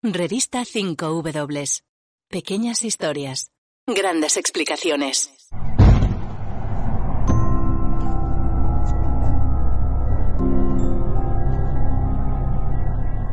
Revista 0.00 0.60
5W. 0.60 1.82
Pequeñas 2.30 2.84
historias. 2.84 3.50
Grandes 3.84 4.36
explicaciones. 4.36 5.28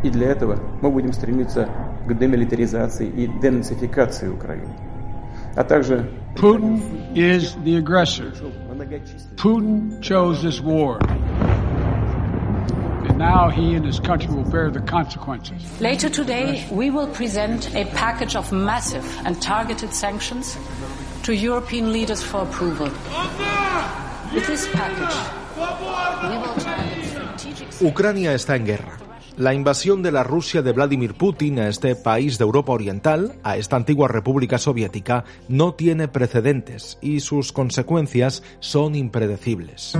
И 0.03 0.09
для 0.09 0.29
этого 0.31 0.55
мы 0.81 0.89
будем 0.89 1.13
стремиться 1.13 1.69
к 2.07 2.17
демилитаризации 2.17 3.09
и 3.09 3.27
денацификации 3.27 4.29
Украины. 4.29 4.75
А 5.55 5.63
также... 5.63 6.09
Putin 6.35 6.81
is 7.13 7.55
the 7.63 7.77
aggressor. 7.77 8.33
Putin 9.37 10.01
chose 10.01 10.41
this 10.41 10.59
war. 10.59 10.97
And 13.07 13.17
now 13.19 13.49
he 13.49 13.75
and 13.75 13.85
his 13.85 13.99
country 13.99 14.33
will 14.33 14.49
bear 14.49 14.71
the 14.71 14.81
consequences. 14.81 15.61
Later 15.79 16.09
today, 16.09 16.65
we 16.71 16.89
will 16.89 17.07
present 17.07 17.73
a 17.75 17.85
package 17.93 18.35
of 18.35 18.51
massive 18.51 19.05
and 19.25 19.39
targeted 19.41 19.93
sanctions 19.93 20.57
to 21.23 21.33
European 21.33 21.91
leaders 21.91 22.23
for 22.23 22.41
approval. 22.41 22.89
With 24.33 24.47
this 24.47 24.67
package, 24.73 25.15
we 25.55 26.37
will 26.37 26.55
target 26.55 27.05
strategic... 27.05 27.81
Ucrania 27.81 28.33
está 28.33 28.55
en 28.55 28.65
guerra. 28.65 28.97
La 29.37 29.53
invasión 29.53 30.01
de 30.01 30.11
la 30.11 30.23
Rusia 30.23 30.61
de 30.61 30.71
Vladimir 30.71 31.13
Putin 31.13 31.59
a 31.59 31.67
este 31.67 31.95
país 31.95 32.37
de 32.37 32.45
Europa 32.45 32.71
Oriental, 32.71 33.35
a 33.43 33.57
esta 33.57 33.75
antigua 33.75 34.07
república 34.07 34.57
soviética, 34.57 35.25
no 35.49 35.73
tiene 35.73 36.07
precedentes 36.07 36.97
y 37.01 37.19
sus 37.19 37.51
consecuencias 37.51 38.43
son 38.59 38.95
impredecibles. 38.95 39.97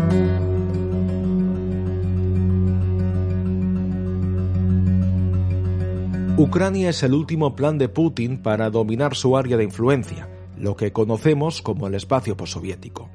Ucrania 6.38 6.90
es 6.90 7.02
el 7.02 7.14
último 7.14 7.56
plan 7.56 7.78
de 7.78 7.88
Putin 7.88 8.42
para 8.42 8.70
dominar 8.70 9.16
su 9.16 9.38
área 9.38 9.56
de 9.56 9.64
influencia, 9.64 10.28
lo 10.58 10.76
que 10.76 10.92
conocemos 10.92 11.62
como 11.62 11.88
el 11.88 11.96
espacio 11.96 12.36
postsoviético. 12.36 13.10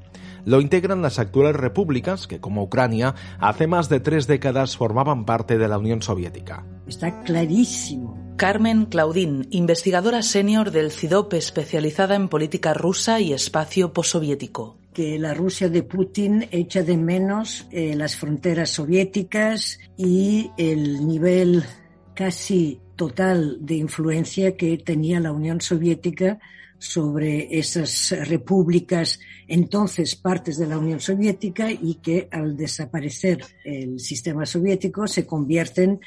Lo 0.46 0.62
integran 0.62 1.02
las 1.02 1.18
actuales 1.18 1.54
repúblicas 1.54 2.26
que, 2.26 2.40
como 2.40 2.62
Ucrania, 2.62 3.14
hace 3.38 3.66
más 3.66 3.90
de 3.90 4.00
tres 4.00 4.26
décadas 4.26 4.78
formaban 4.78 5.26
parte 5.26 5.58
de 5.58 5.68
la 5.68 5.76
Unión 5.76 6.00
Soviética. 6.00 6.64
Está 6.86 7.22
clarísimo. 7.22 8.18
Carmen 8.36 8.86
Claudín, 8.86 9.48
investigadora 9.50 10.22
senior 10.22 10.70
del 10.70 10.90
CIDOP 10.90 11.34
especializada 11.34 12.14
en 12.14 12.30
política 12.30 12.72
rusa 12.72 13.20
y 13.20 13.34
espacio 13.34 13.92
postsoviético. 13.92 14.78
Que 14.94 15.18
la 15.18 15.34
Rusia 15.34 15.68
de 15.68 15.82
Putin 15.82 16.48
echa 16.52 16.82
de 16.82 16.96
menos 16.96 17.66
eh, 17.70 17.94
las 17.94 18.16
fronteras 18.16 18.70
soviéticas 18.70 19.78
y 19.98 20.50
el 20.56 21.06
nivel 21.06 21.64
casi 22.14 22.80
total 23.00 23.56
de 23.62 23.76
influencia 23.76 24.58
que 24.58 24.76
tenía 24.76 25.20
la 25.20 25.32
Unión 25.32 25.62
Soviética 25.62 26.38
sobre 26.76 27.58
esas 27.58 28.14
repúblicas, 28.28 29.18
entonces 29.48 30.16
partes 30.16 30.58
de 30.58 30.66
la 30.66 30.76
Unión 30.76 31.00
Soviética, 31.00 31.72
y 31.72 31.94
que 32.02 32.28
al 32.30 32.58
desaparecer 32.58 33.42
el 33.64 33.98
sistema 34.00 34.44
soviético 34.44 35.06
se 35.06 35.24
convierten, 35.24 36.00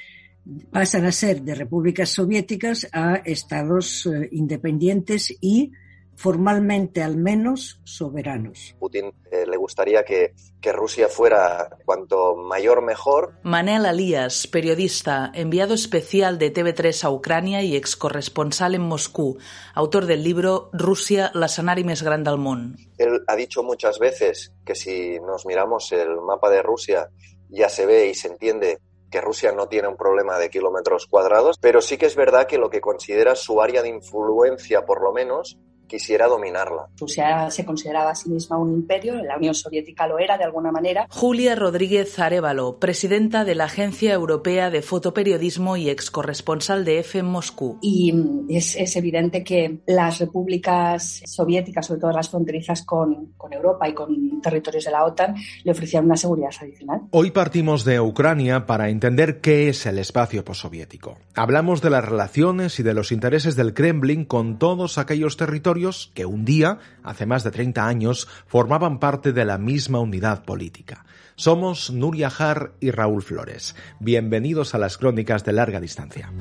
pasan 0.69 1.05
a 1.05 1.11
ser 1.11 1.41
de 1.41 1.55
repúblicas 1.55 2.09
soviéticas 2.09 2.87
a 2.91 3.15
estados 3.25 4.05
eh, 4.05 4.29
independientes 4.31 5.35
y 5.41 5.71
formalmente 6.15 7.01
al 7.01 7.17
menos 7.17 7.79
soberanos. 7.83 8.75
Putin 8.79 9.13
eh, 9.31 9.45
le 9.45 9.57
gustaría 9.57 10.03
que, 10.03 10.33
que, 10.61 10.71
Rusia 10.71 11.07
fuera 11.07 11.69
cuanto 11.85 12.35
mayor 12.35 12.81
mejor. 12.81 13.33
Manel 13.43 13.85
Alías, 13.85 14.47
periodista, 14.47 15.31
enviado 15.33 15.73
especial 15.73 16.37
de 16.37 16.53
TV3 16.53 17.03
a 17.03 17.11
Ucrania 17.11 17.63
y 17.63 17.75
ex 17.75 17.95
corresponsal 17.95 18.75
en 18.75 18.81
Moscú, 18.81 19.37
autor 19.73 20.05
del 20.05 20.23
libro 20.23 20.69
Rusia, 20.73 21.31
l'escenari 21.33 21.83
més 21.83 22.03
gran 22.03 22.23
del 22.23 22.37
món. 22.37 22.75
Él 22.97 23.21
ha 23.27 23.35
dicho 23.35 23.63
muchas 23.63 23.99
veces 23.99 24.53
que 24.65 24.75
si 24.75 25.19
nos 25.19 25.45
miramos 25.45 25.91
el 25.91 26.21
mapa 26.21 26.49
de 26.49 26.61
Rusia 26.61 27.09
ya 27.49 27.69
se 27.69 27.85
ve 27.85 28.07
y 28.07 28.13
se 28.13 28.27
entiende 28.27 28.79
que 29.13 29.21
Rusia 29.21 29.51
no 29.51 29.67
tiene 29.67 29.87
un 29.87 29.95
problema 29.95 30.39
de 30.39 30.49
kilómetros 30.49 31.05
cuadrados, 31.05 31.57
pero 31.61 31.81
sí 31.81 31.97
que 31.97 32.07
es 32.07 32.15
verdad 32.15 32.47
que 32.47 32.57
lo 32.57 32.71
que 32.71 32.81
considera 32.81 33.35
su 33.35 33.61
área 33.61 33.83
de 33.83 33.89
influencia, 33.89 34.87
por 34.87 35.03
lo 35.03 35.13
menos, 35.13 35.59
quisiera 35.87 36.27
dominarla. 36.27 36.87
Rusia 36.99 37.49
se 37.51 37.65
consideraba 37.65 38.11
a 38.11 38.15
sí 38.15 38.29
misma 38.29 38.57
un 38.57 38.73
imperio, 38.73 39.15
la 39.23 39.37
Unión 39.37 39.53
Soviética 39.53 40.07
lo 40.07 40.19
era 40.19 40.37
de 40.37 40.43
alguna 40.43 40.71
manera. 40.71 41.07
Julia 41.09 41.55
Rodríguez 41.55 42.17
Arevalo, 42.19 42.79
presidenta 42.79 43.45
de 43.45 43.55
la 43.55 43.65
Agencia 43.65 44.13
Europea 44.13 44.69
de 44.69 44.81
Fotoperiodismo 44.81 45.77
y 45.77 45.89
ex 45.89 46.09
corresponsal 46.09 46.85
de 46.85 46.99
EFE 46.99 47.19
en 47.19 47.25
Moscú. 47.25 47.77
Y 47.81 48.13
es, 48.49 48.75
es, 48.75 48.95
evidente 48.95 49.43
que 49.43 49.79
las 49.87 50.19
repúblicas 50.19 51.21
soviéticas, 51.25 51.87
sobre 51.87 52.01
todo 52.01 52.11
las 52.11 52.29
fronterizas 52.29 52.83
con, 52.83 53.33
con 53.37 53.53
Europa 53.53 53.87
y 53.87 53.93
con 53.93 54.41
territorios 54.41 54.85
de 54.85 54.91
la 54.91 55.05
OTAN, 55.05 55.35
le 55.63 55.71
ofrecían 55.71 56.05
una 56.05 56.17
seguridad 56.17 56.51
adicional. 56.59 57.01
Hoy 57.11 57.31
partimos 57.31 57.83
de 57.85 57.99
Ucrania 57.99 58.65
para 58.65 58.89
entender 58.89 59.41
qué 59.41 59.69
es 59.69 59.85
el 59.85 59.99
espacio 59.99 60.43
postsoviético. 60.45 61.17
Hablamos 61.35 61.81
de 61.81 61.89
las 61.89 62.05
relaciones 62.05 62.79
y 62.79 62.83
de 62.83 62.93
los 62.93 63.11
intereses 63.11 63.55
del 63.55 63.73
Kremlin 63.73 64.25
con 64.25 64.59
todos 64.59 64.97
aquellos 64.97 65.37
territorios 65.37 65.72
que 66.13 66.25
un 66.25 66.45
día, 66.45 66.77
hace 67.03 67.25
más 67.25 67.43
de 67.43 67.51
30 67.51 67.87
años, 67.87 68.27
formaban 68.45 68.99
parte 68.99 69.33
de 69.33 69.43
la 69.43 69.57
misma 69.57 69.99
unidad 69.99 70.43
política. 70.45 71.05
Somos 71.35 71.89
Nuria 71.89 72.31
Har 72.37 72.73
y 72.79 72.91
Raúl 72.91 73.23
Flores. 73.23 73.75
Bienvenidos 73.99 74.75
a 74.75 74.77
las 74.77 74.97
crónicas 74.97 75.43
de 75.43 75.53
larga 75.53 75.79
distancia. 75.79 76.31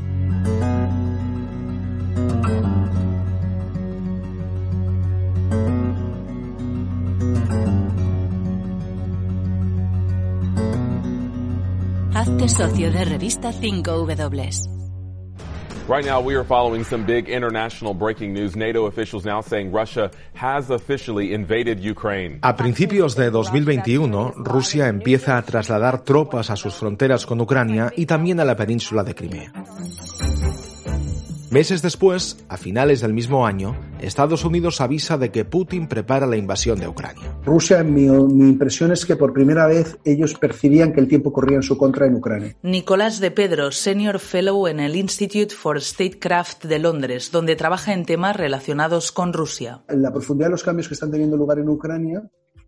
Hazte 12.14 12.49
socio 12.49 12.93
de 12.93 13.04
revista 13.06 13.50
5W. 13.50 14.81
Right 15.88 16.04
now, 16.06 16.20
we 16.20 16.37
are 16.37 16.44
following 16.44 16.84
some 16.84 17.04
big 17.04 17.28
international 17.28 17.93
breaking 17.93 18.32
news. 18.32 18.54
NATO 18.54 18.87
officials 18.87 19.25
now 19.25 19.43
saying 19.43 19.72
Russia 19.72 20.12
has 20.34 20.70
officially 20.70 21.34
invaded 21.34 21.81
Ukraine. 21.81 22.38
A 22.43 22.54
principios 22.54 23.16
de 23.16 23.31
2021, 23.32 24.34
Rusia 24.37 24.87
empieza 24.87 25.37
a 25.37 25.43
trasladar 25.43 26.04
tropas 26.04 26.50
a 26.50 26.56
sus 26.56 26.75
fronteras 26.75 27.26
con 27.26 27.41
Ucrania 27.41 27.93
y 27.97 28.06
también 28.06 28.38
a 28.38 28.44
la 28.44 28.54
península 28.54 29.03
de 29.03 29.15
Crimea. 29.16 29.53
Meses 31.52 31.82
después, 31.82 32.38
a 32.48 32.56
finales 32.56 33.02
del 33.02 33.12
mismo 33.12 33.46
año, 33.46 33.76
Estados 34.00 34.46
Unidos 34.46 34.80
avisa 34.80 35.18
de 35.18 35.30
que 35.30 35.44
Putin 35.44 35.86
prepara 35.86 36.26
la 36.26 36.38
invasión 36.38 36.80
de 36.80 36.88
Ucrania. 36.88 37.36
Rusia, 37.44 37.84
mi, 37.84 38.08
mi, 38.08 38.48
impresión 38.48 38.90
es 38.90 39.04
que 39.04 39.16
por 39.16 39.34
primera 39.34 39.66
vez 39.66 39.98
ellos 40.06 40.32
percibían 40.32 40.94
que 40.94 41.00
el 41.00 41.08
tiempo 41.08 41.30
corría 41.30 41.56
en 41.56 41.62
su 41.62 41.76
contra 41.76 42.06
en 42.06 42.14
Ucrania. 42.14 42.56
Nicolás 42.62 43.20
de 43.20 43.30
Pedro, 43.30 43.70
Senior 43.70 44.18
Fellow 44.18 44.66
en 44.66 44.80
el 44.80 44.96
Institute 44.96 45.54
for 45.54 45.78
Statecraft 45.78 46.64
de 46.64 46.78
Londres, 46.78 47.30
donde 47.30 47.54
trabaja 47.54 47.92
en 47.92 48.06
temas 48.06 48.34
relacionados 48.34 49.12
con 49.12 49.34
Rusia. 49.34 49.82
La 49.88 50.10
profundidad 50.10 50.46
de 50.46 50.52
los 50.52 50.62
cambios 50.62 50.88
que 50.88 50.94
están 50.94 51.10
teniendo 51.10 51.36
lugar 51.36 51.58
en 51.58 51.69
Ucrania 51.69 52.22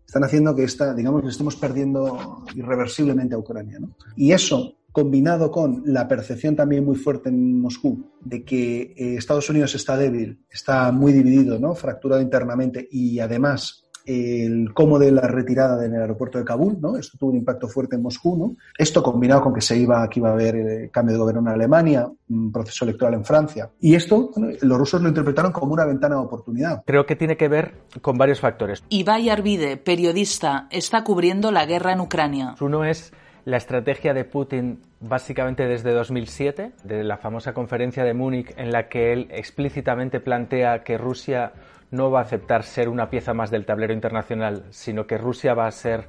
están 0.05 0.23
haciendo 0.25 0.55
que 0.55 0.63
esta, 0.63 0.93
digamos, 0.93 1.23
que 1.23 1.29
estemos 1.29 1.55
perdiendo 1.55 2.45
irreversiblemente 2.53 3.33
a 3.33 3.39
Ucrania. 3.39 3.79
¿no? 3.79 3.97
Y 4.15 4.31
eso 4.31 4.75
combinado 4.95 5.51
con 5.51 5.83
la 5.85 6.07
percepción 6.07 6.55
también 6.55 6.85
muy 6.85 6.95
fuerte 6.95 7.27
en 7.27 7.59
Moscú 7.59 8.13
de 8.21 8.45
que 8.45 8.93
eh, 8.95 9.15
Estados 9.17 9.49
Unidos 9.49 9.75
está 9.75 9.97
débil, 9.97 10.45
está 10.49 10.89
muy 10.93 11.11
dividido, 11.11 11.59
¿no? 11.59 11.75
fracturado 11.75 12.21
internamente 12.21 12.87
y 12.89 13.19
además 13.19 13.83
el 14.05 14.73
cómo 14.73 14.97
de 14.97 15.11
la 15.11 15.27
retirada 15.27 15.77
del 15.77 15.95
aeropuerto 15.95 16.37
de 16.37 16.45
Kabul, 16.45 16.79
¿no? 16.79 16.95
Esto 16.95 17.17
tuvo 17.17 17.31
un 17.31 17.37
impacto 17.37 17.67
fuerte 17.67 17.95
en 17.95 18.03
Moscú, 18.03 18.37
¿no? 18.37 18.55
Esto 18.77 19.01
combinado 19.01 19.41
con 19.41 19.53
que 19.53 19.61
se 19.61 19.75
iba, 19.75 20.07
que 20.07 20.19
iba 20.19 20.29
a 20.29 20.33
haber 20.33 20.55
eh, 20.55 20.89
cambio 20.93 21.15
de 21.15 21.19
gobierno 21.19 21.41
en 21.41 21.47
Alemania, 21.47 22.07
un 22.29 22.51
proceso 22.51 22.85
electoral 22.85 23.15
en 23.15 23.25
Francia. 23.25 23.71
Y 23.81 23.95
esto, 23.95 24.29
bueno, 24.35 24.55
los 24.61 24.77
rusos 24.77 25.01
lo 25.01 25.09
interpretaron 25.09 25.51
como 25.51 25.73
una 25.73 25.85
ventana 25.85 26.15
de 26.15 26.21
oportunidad. 26.21 26.83
Creo 26.85 27.07
que 27.07 27.15
tiene 27.15 27.35
que 27.35 27.47
ver 27.47 27.73
con 28.01 28.15
varios 28.15 28.39
factores. 28.39 28.83
Ibai 28.89 29.29
Arvide, 29.29 29.75
periodista, 29.77 30.67
está 30.69 31.03
cubriendo 31.03 31.51
la 31.51 31.65
guerra 31.65 31.93
en 31.93 31.99
Ucrania. 32.01 32.53
Uno 32.61 32.85
es 32.85 33.11
la 33.45 33.57
estrategia 33.57 34.13
de 34.13 34.25
Putin 34.25 34.81
básicamente 34.99 35.67
desde 35.67 35.91
2007, 35.91 36.71
de 36.83 37.03
la 37.03 37.17
famosa 37.17 37.53
conferencia 37.53 38.03
de 38.03 38.15
Múnich 38.15 38.51
en 38.57 38.71
la 38.71 38.89
que 38.89 39.13
él 39.13 39.27
explícitamente 39.29 40.19
plantea 40.19 40.83
que 40.83 40.97
Rusia 40.97 41.53
no 41.91 42.09
va 42.09 42.19
a 42.19 42.23
aceptar 42.23 42.63
ser 42.63 42.89
una 42.89 43.09
pieza 43.11 43.35
más 43.35 43.51
del 43.51 43.65
tablero 43.65 43.93
internacional, 43.93 44.63
sino 44.71 45.05
que 45.05 45.19
Rusia 45.19 45.53
va 45.53 45.67
a 45.67 45.71
ser, 45.71 46.07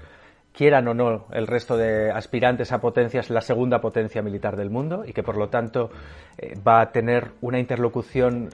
quieran 0.55 0.89
o 0.89 0.95
no, 0.95 1.27
el 1.31 1.47
resto 1.47 1.77
de 1.77 2.11
aspirantes 2.11 2.73
a 2.73 2.81
potencias, 2.81 3.29
la 3.29 3.43
segunda 3.43 3.83
potencia 3.83 4.23
militar 4.23 4.57
del 4.57 4.71
mundo 4.71 5.05
y 5.07 5.13
que 5.13 5.23
por 5.23 5.37
lo 5.37 5.51
tanto 5.51 5.91
eh, 6.39 6.55
va 6.67 6.81
a 6.81 6.91
tener 6.91 7.33
una 7.43 7.59
interlocución 7.59 8.49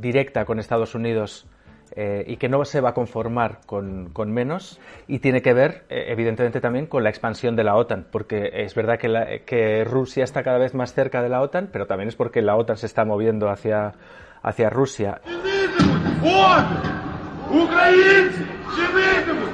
directa 0.00 0.44
con 0.44 0.60
Estados 0.60 0.94
Unidos 0.94 1.48
eh, 1.96 2.24
y 2.26 2.36
que 2.36 2.48
no 2.48 2.64
se 2.64 2.80
va 2.80 2.90
a 2.90 2.94
conformar 2.94 3.58
con, 3.66 4.12
menos 4.26 4.80
y 5.08 5.18
tiene 5.18 5.42
que 5.42 5.52
ver 5.52 5.84
eh, 5.88 6.06
evidentemente 6.08 6.60
también 6.60 6.86
con 6.86 7.02
la 7.02 7.10
expansión 7.10 7.56
de 7.56 7.64
la 7.64 7.74
OTAN, 7.74 8.06
porque 8.10 8.50
es 8.52 8.74
verdad 8.74 8.98
que, 8.98 9.42
que, 9.44 9.84
Rusia 9.84 10.24
está 10.24 10.42
cada 10.42 10.58
vez 10.58 10.74
más 10.74 10.94
cerca 10.94 11.22
de 11.22 11.28
la 11.28 11.40
OTAN, 11.40 11.68
pero 11.72 11.86
también 11.86 12.08
es 12.08 12.16
porque 12.16 12.42
la 12.42 12.56
OTAN 12.56 12.76
se 12.76 12.86
está 12.86 13.04
moviendo 13.04 13.50
hacia, 13.50 13.94
hacia 14.42 14.70
Rusia. 14.70 15.20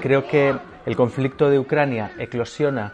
Creo 0.02 0.26
que 0.26 0.54
el 0.84 0.96
conflicto 0.96 1.48
de 1.50 1.58
Ucrania 1.58 2.12
eclosiona 2.18 2.92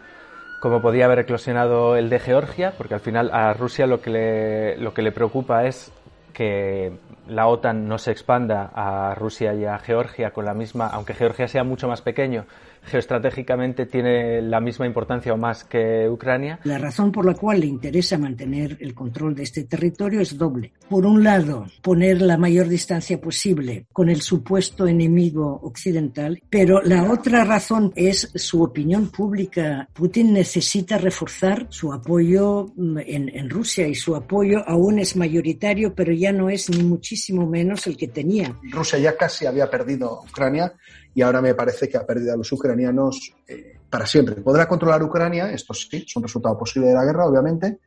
como 0.63 0.81
podía 0.81 1.07
haber 1.07 1.19
eclosionado 1.19 1.97
el 1.97 2.09
de 2.09 2.21
Georgia, 2.21 2.73
porque 2.79 2.95
al 2.95 3.01
final 3.01 3.31
a 3.33 3.53
Rusia 3.53 3.89
lo 3.89 4.01
que 4.01 4.11
le, 4.11 4.77
lo 4.77 4.95
que 4.95 5.03
le 5.03 5.11
preocupa 5.11 5.65
es 5.67 5.93
que 6.33 6.99
la 7.27 7.47
OTAN 7.47 7.87
no 7.87 7.99
se 7.99 8.11
expanda 8.11 8.71
a 8.75 9.15
Rusia 9.15 9.55
y 9.55 9.65
a 9.65 9.79
Georgia 9.79 10.33
con 10.33 10.45
la 10.45 10.55
misma, 10.55 10.89
aunque 10.89 11.15
Georgia 11.15 11.49
sea 11.49 11.65
mucho 11.65 11.89
más 11.89 12.03
pequeño, 12.03 12.47
geoestratégicamente 12.85 13.87
tiene 13.87 14.43
la 14.43 14.61
misma 14.61 14.87
importancia 14.87 15.33
o 15.33 15.37
más 15.37 15.65
que 15.65 16.09
Ucrania. 16.09 16.59
La 16.65 16.79
razón 16.79 17.13
por 17.13 17.25
la 17.25 17.35
cual 17.35 17.61
le 17.61 17.67
interesa 17.67 18.19
mantener 18.19 18.77
el 18.81 18.95
control 18.95 19.35
de 19.35 19.45
este 19.45 19.65
territorio 19.65 20.21
es 20.21 20.37
doble. 20.37 20.73
Por 20.89 21.07
un 21.07 21.23
lado, 21.23 21.67
poner 21.81 22.21
la 22.21 22.37
mayor 22.37 22.69
distancia 22.69 23.21
posible 23.21 23.87
con 23.93 24.09
el 24.09 24.21
supuesto 24.21 24.87
enemigo 24.87 25.61
occidental, 25.63 26.43
pero 26.51 26.83
la 26.83 27.11
otra 27.11 27.45
razón 27.45 27.93
es 27.97 28.31
su 28.35 28.63
opinión 28.63 29.11
pública. 29.11 29.89
Putin 29.93 30.33
necesita 30.33 30.99
reforzar 30.99 31.67
su 31.71 31.93
apoyo 31.93 32.73
mm, 32.77 32.99
en, 33.07 33.29
en 33.29 33.51
Rusia 33.51 33.87
y 33.87 33.95
su 33.95 34.15
apoyo 34.17 34.63
aún 34.67 34.99
es 34.99 35.17
mayoritario, 35.17 35.95
pero 35.95 36.13
ya 36.13 36.33
no 36.33 36.51
es 36.51 36.69
ni 36.71 36.83
muchísimo 36.83 37.47
menos 37.47 37.87
el 37.87 37.97
que 37.97 38.09
tenía. 38.09 38.57
Rusia 38.71 38.99
ya 38.99 39.17
casi 39.17 39.47
había 39.47 39.71
perdido 39.71 40.23
Ucrania 40.29 40.73
y 41.15 41.23
ahora 41.23 41.43
me 41.43 41.55
parece 41.55 41.89
que 41.89 41.97
ha 41.97 42.07
perdido 42.07 42.33
a 42.33 42.37
los 42.37 42.51
ucranianos 42.53 43.35
eh, 43.47 43.79
para 43.89 44.07
siempre. 44.07 44.37
Podrá 44.37 44.67
controlar 44.67 45.03
Ucrania, 45.03 45.53
esto 45.53 45.75
sí, 45.75 46.05
es 46.07 46.17
un 46.17 46.23
resultado 46.23 46.59
posible 46.59 46.89
de 46.89 46.95
la 46.95 47.05
guerra, 47.05 47.27
obviamente, 47.27 47.79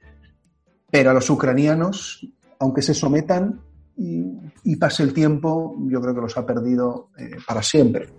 pero 0.90 1.10
a 1.10 1.14
los 1.14 1.30
ucranianos, 1.30 2.28
aunque 2.60 2.82
se 2.82 2.94
sometan 2.94 3.62
y, 3.98 4.76
pase 4.76 5.04
el 5.04 5.14
tiempo, 5.14 5.76
yo 5.88 6.02
creo 6.02 6.14
que 6.14 6.22
los 6.22 6.38
ha 6.38 6.46
perdido 6.46 7.10
eh, 7.18 7.38
para 7.48 7.64
siempre. 7.64 8.10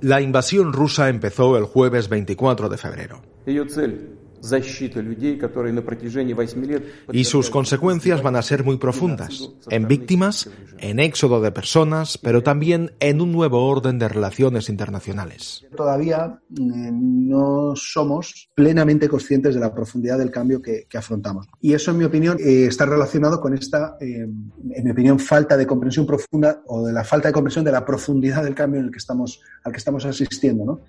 La 0.00 0.20
invasión 0.20 0.72
rusa 0.72 1.08
empezó 1.08 1.56
el 1.56 1.64
jueves 1.64 2.08
24 2.08 2.68
de 2.68 2.76
febrero. 2.76 3.22
Y 7.12 7.24
sus 7.24 7.50
consecuencias 7.50 8.22
van 8.22 8.36
a 8.36 8.42
ser 8.42 8.64
muy 8.64 8.78
profundas, 8.78 9.50
en 9.68 9.86
víctimas, 9.86 10.50
en 10.78 10.98
éxodo 10.98 11.40
de 11.40 11.52
personas, 11.52 12.18
pero 12.18 12.42
también 12.42 12.92
en 13.00 13.20
un 13.20 13.32
nuevo 13.32 13.66
orden 13.66 13.98
de 13.98 14.08
relaciones 14.08 14.68
internacionales. 14.68 15.66
Todavía 15.76 16.40
eh, 16.50 16.56
no 16.60 17.74
somos 17.76 18.50
plenamente 18.54 19.08
conscientes 19.08 19.54
de 19.54 19.60
la 19.60 19.74
profundidad 19.74 20.18
del 20.18 20.30
cambio 20.30 20.60
que, 20.62 20.86
afrontamos. 20.94 21.46
Y 21.60 21.72
eso, 21.72 21.92
en 21.92 21.98
mi 21.98 22.04
opinión, 22.04 22.36
eh, 22.38 22.66
está 22.66 22.84
relacionado 22.84 23.40
con 23.40 23.54
esta, 23.54 23.96
eh, 24.00 24.26
en 24.26 24.84
mi 24.84 24.90
opinión, 24.90 25.18
falta 25.18 25.56
de 25.56 25.66
comprensión 25.66 26.06
profunda 26.06 26.62
o 26.66 26.86
de 26.86 26.92
la 26.92 27.04
falta 27.04 27.28
de 27.28 27.32
comprensión 27.32 27.64
de 27.64 27.72
la 27.72 27.84
profundidad 27.84 28.44
del 28.44 28.54
cambio 28.54 28.80
en 28.80 28.86
el 28.86 28.92
que 28.92 28.98
estamos, 28.98 29.40
al 29.64 29.72
que 29.72 29.78
estamos 29.78 30.04
asistiendo. 30.04 30.64
¿no? 30.64 30.80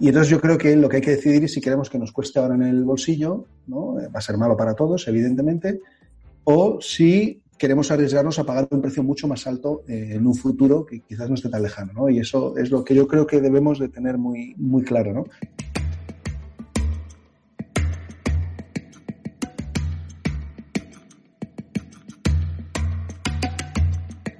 Y 0.00 0.08
entonces 0.08 0.30
yo 0.30 0.40
creo 0.40 0.56
que 0.56 0.76
lo 0.76 0.88
que 0.88 0.96
hay 0.96 1.02
que 1.02 1.10
decidir 1.12 1.44
es 1.44 1.52
si 1.52 1.60
queremos 1.60 1.90
que 1.90 1.98
nos 1.98 2.12
cueste 2.12 2.38
ahora 2.38 2.54
en 2.54 2.62
el 2.62 2.84
bolsillo, 2.84 3.46
¿no? 3.66 3.98
Eh, 4.00 4.08
va 4.08 4.18
a 4.18 4.22
ser 4.22 4.36
malo 4.36 4.56
para 4.56 4.74
todos, 4.74 5.08
evidentemente, 5.08 5.80
o 6.44 6.78
si 6.80 7.42
queremos 7.58 7.90
arriesgarnos 7.90 8.38
a 8.38 8.44
pagar 8.44 8.68
un 8.70 8.80
precio 8.80 9.02
mucho 9.02 9.26
más 9.26 9.46
alto 9.48 9.82
eh, 9.88 10.10
en 10.12 10.26
un 10.26 10.34
futuro 10.34 10.86
que 10.86 11.00
quizás 11.00 11.28
no 11.28 11.34
esté 11.34 11.48
tan 11.48 11.62
lejano, 11.62 11.92
¿no? 11.92 12.08
Y 12.08 12.20
eso 12.20 12.56
es 12.56 12.70
lo 12.70 12.84
que 12.84 12.94
yo 12.94 13.08
creo 13.08 13.26
que 13.26 13.40
debemos 13.40 13.80
de 13.80 13.88
tener 13.88 14.16
muy, 14.16 14.54
muy 14.56 14.84
claro, 14.84 15.12
¿no? 15.12 15.24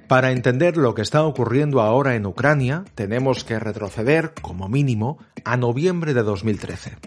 Para 0.09 0.31
entender 0.31 0.75
lo 0.75 0.95
que 0.95 1.03
está 1.03 1.23
ocurriendo 1.23 1.81
ahora 1.81 2.15
en 2.15 2.25
Ucrania, 2.25 2.83
tenemos 2.95 3.43
que 3.43 3.59
retroceder, 3.59 4.33
como 4.41 4.67
mínimo, 4.67 5.19
a 5.45 5.55
noviembre 5.55 6.15
de 6.15 6.23
2013. 6.23 6.97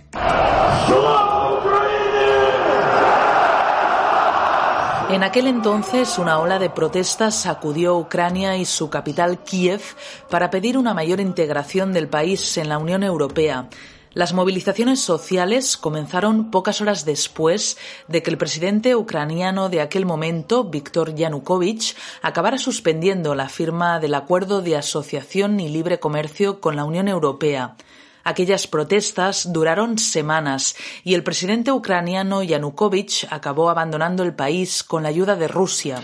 En 5.10 5.24
aquel 5.24 5.48
entonces, 5.48 6.16
una 6.16 6.38
ola 6.38 6.60
de 6.60 6.70
protestas 6.70 7.34
sacudió 7.34 7.96
Ucrania 7.96 8.56
y 8.56 8.64
su 8.64 8.88
capital 8.88 9.42
Kiev 9.42 9.82
para 10.30 10.48
pedir 10.50 10.78
una 10.78 10.94
mayor 10.94 11.18
integración 11.18 11.92
del 11.92 12.06
país 12.06 12.56
en 12.56 12.68
la 12.68 12.78
Unión 12.78 13.02
Europea. 13.02 13.68
Las 14.14 14.34
movilizaciones 14.34 15.00
sociales 15.00 15.78
comenzaron 15.78 16.50
pocas 16.50 16.82
horas 16.82 17.06
después 17.06 17.78
de 18.08 18.22
que 18.22 18.30
el 18.30 18.36
presidente 18.36 18.94
ucraniano 18.94 19.70
de 19.70 19.80
aquel 19.80 20.04
momento, 20.04 20.64
Viktor 20.64 21.14
Yanukovych, 21.14 21.96
acabara 22.20 22.58
suspendiendo 22.58 23.34
la 23.34 23.48
firma 23.48 24.00
del 24.00 24.14
acuerdo 24.14 24.60
de 24.60 24.76
asociación 24.76 25.60
y 25.60 25.68
libre 25.70 25.98
comercio 25.98 26.60
con 26.60 26.76
la 26.76 26.84
Unión 26.84 27.08
Europea. 27.08 27.76
Aquellas 28.22 28.66
protestas 28.66 29.50
duraron 29.50 29.98
semanas 29.98 30.76
y 31.04 31.14
el 31.14 31.24
presidente 31.24 31.72
ucraniano 31.72 32.42
Yanukovych 32.42 33.26
acabó 33.30 33.70
abandonando 33.70 34.22
el 34.24 34.34
país 34.34 34.82
con 34.84 35.04
la 35.04 35.08
ayuda 35.08 35.36
de 35.36 35.48
Rusia. 35.48 36.02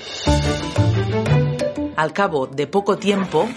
Al 1.95 2.13
cabo 2.13 2.47
de 2.47 2.67
poco 2.67 2.97
tiempo, 2.97 3.49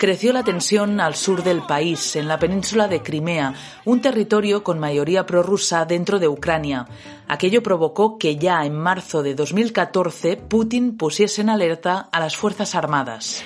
creció 0.00 0.32
la 0.32 0.42
tensión 0.42 0.98
al 0.98 1.14
sur 1.14 1.44
del 1.44 1.60
país, 1.60 2.16
en 2.16 2.26
la 2.26 2.38
península 2.38 2.88
de 2.88 3.02
Crimea, 3.02 3.52
un 3.84 4.00
territorio 4.00 4.64
con 4.64 4.78
mayoría 4.78 5.26
prorrusa 5.26 5.84
dentro 5.84 6.18
de 6.18 6.26
Ucrania. 6.26 6.86
Aquello 7.28 7.62
provocó 7.62 8.16
que 8.16 8.36
ya 8.36 8.64
en 8.64 8.74
marzo 8.74 9.22
de 9.22 9.34
2014 9.34 10.38
Putin 10.38 10.96
pusiese 10.96 11.42
en 11.42 11.50
alerta 11.50 12.08
a 12.10 12.18
las 12.18 12.34
Fuerzas 12.34 12.74
Armadas. 12.74 13.44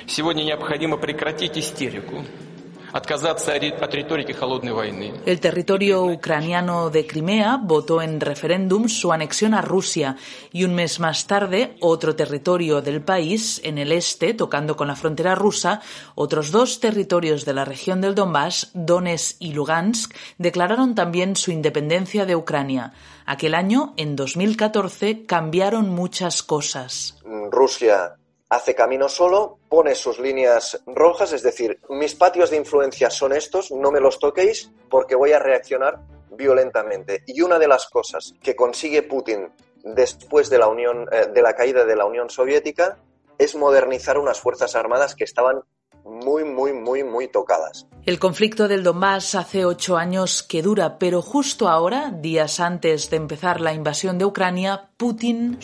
El 5.27 5.41
territorio 5.41 6.05
ucraniano 6.05 6.91
de 6.91 7.05
Crimea 7.05 7.59
votó 7.61 8.01
en 8.01 8.21
referéndum 8.21 8.89
su 8.89 9.13
anexión 9.13 9.53
a 9.53 9.63
Rusia 9.63 10.17
y 10.53 10.63
un 10.63 10.77
mes 10.77 11.01
más 11.01 11.27
tarde 11.27 11.75
otro 11.81 12.15
territorio 12.15 12.83
del 12.83 13.03
país 13.03 13.61
en 13.65 13.79
el 13.79 13.91
este, 13.91 14.33
tocando 14.33 14.77
con 14.77 14.87
la 14.87 14.95
frontera 14.95 15.35
rusa, 15.35 15.81
otros 16.15 16.53
dos 16.53 16.79
territorios 16.79 17.45
de 17.45 17.55
la 17.55 17.65
región 17.65 18.01
del 18.01 18.15
Donbass, 18.15 18.71
Donetsk 18.75 19.39
y 19.41 19.55
Lugansk, 19.55 20.15
declararon 20.39 20.95
también 20.95 21.35
su 21.35 21.51
independencia 21.51 22.27
de 22.27 22.37
Ucrania. 22.37 22.93
Aquel 23.27 23.57
año, 23.57 23.95
en 23.97 24.15
2014, 24.15 25.27
cambiaron 25.27 25.91
muchas 25.91 26.45
cosas. 26.45 27.19
Rusia 27.51 28.15
hace 28.49 28.75
camino 28.75 29.09
solo, 29.09 29.59
pone 29.69 29.95
sus 29.95 30.19
líneas 30.19 30.83
rojas, 30.87 31.33
es 31.33 31.43
decir, 31.43 31.81
mis 31.89 32.15
patios 32.15 32.51
de 32.51 32.57
influencia 32.57 33.11
son 33.11 33.33
estos, 33.33 33.71
no 33.71 33.91
me 33.91 34.01
los 34.01 34.19
toquéis 34.19 34.71
porque 34.89 35.15
voy 35.15 35.33
a 35.33 35.39
reaccionar 35.39 36.01
violentamente. 36.31 37.23
Y 37.27 37.41
una 37.43 37.59
de 37.59 37.69
las 37.69 37.87
cosas 37.87 38.35
que 38.43 38.55
consigue 38.55 39.03
Putin 39.03 39.51
después 39.83 40.51
de 40.51 40.59
la, 40.59 40.69
Unión, 40.69 41.07
eh, 41.13 41.27
de 41.33 41.43
la 41.43 41.55
caída 41.55 41.85
de 41.85 41.97
la 41.97 42.07
Unión 42.07 42.31
Soviética 42.31 42.99
es 43.39 43.55
modernizar 43.55 44.19
unas 44.19 44.41
fuerzas 44.41 44.75
armadas 44.77 45.15
que 45.15 45.25
estaban 45.25 45.63
muy, 46.05 46.45
muy, 46.45 46.73
muy, 46.73 47.03
muy 47.03 47.29
tocadas. 47.29 47.87
El 48.07 48.19
conflicto 48.19 48.69
del 48.69 48.83
Donbass 48.83 49.35
hace 49.35 49.65
ocho 49.65 49.97
años 49.97 50.43
que 50.43 50.63
dura, 50.63 50.99
pero 50.99 51.23
justo 51.23 51.69
ahora, 51.69 52.11
días 52.11 52.61
antes 52.61 53.09
de 53.09 53.17
empezar 53.17 53.61
la 53.61 53.73
invasión 53.73 54.19
de 54.19 54.27
Ucrania, 54.27 54.91
Putin 54.99 55.59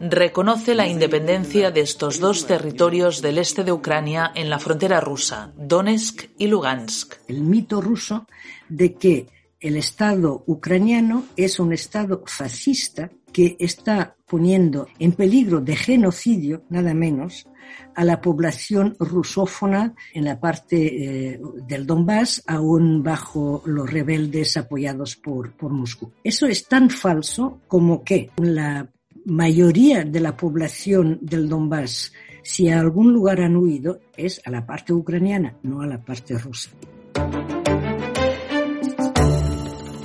reconoce 0.00 0.74
la 0.74 0.86
independencia 0.86 1.70
de 1.70 1.80
estos 1.80 2.20
dos 2.20 2.46
territorios 2.46 3.20
del 3.20 3.38
este 3.38 3.64
de 3.64 3.72
Ucrania 3.72 4.32
en 4.34 4.48
la 4.48 4.58
frontera 4.58 5.00
rusa, 5.00 5.52
Donetsk 5.56 6.30
y 6.38 6.46
Lugansk. 6.46 7.16
El 7.28 7.42
mito 7.42 7.80
ruso 7.82 8.26
de 8.68 8.94
que 8.94 9.26
el 9.60 9.76
Estado 9.76 10.42
ucraniano 10.46 11.24
es 11.36 11.60
un 11.60 11.72
Estado 11.72 12.24
fascista 12.26 13.10
que 13.32 13.56
está 13.58 14.16
poniendo 14.26 14.86
en 14.98 15.12
peligro 15.12 15.60
de 15.60 15.76
genocidio, 15.76 16.62
nada 16.68 16.94
menos, 16.94 17.46
a 17.94 18.04
la 18.04 18.20
población 18.20 18.96
rusófona 18.98 19.94
en 20.12 20.24
la 20.24 20.38
parte 20.40 21.32
eh, 21.34 21.40
del 21.66 21.86
Donbass, 21.86 22.42
aún 22.46 23.02
bajo 23.02 23.62
los 23.66 23.90
rebeldes 23.90 24.56
apoyados 24.56 25.16
por, 25.16 25.52
por 25.52 25.72
Moscú. 25.72 26.12
Eso 26.22 26.46
es 26.46 26.66
tan 26.66 26.90
falso 26.90 27.60
como 27.68 28.02
que 28.02 28.30
la 28.36 28.88
mayoría 29.24 30.04
de 30.04 30.20
la 30.20 30.36
población 30.36 31.18
del 31.20 31.48
Donbass, 31.48 32.12
si 32.42 32.68
a 32.68 32.80
algún 32.80 33.12
lugar 33.12 33.40
han 33.40 33.56
huido, 33.56 34.00
es 34.16 34.40
a 34.44 34.50
la 34.50 34.66
parte 34.66 34.92
ucraniana, 34.92 35.56
no 35.62 35.80
a 35.80 35.86
la 35.86 36.02
parte 36.02 36.36
rusa. 36.38 36.70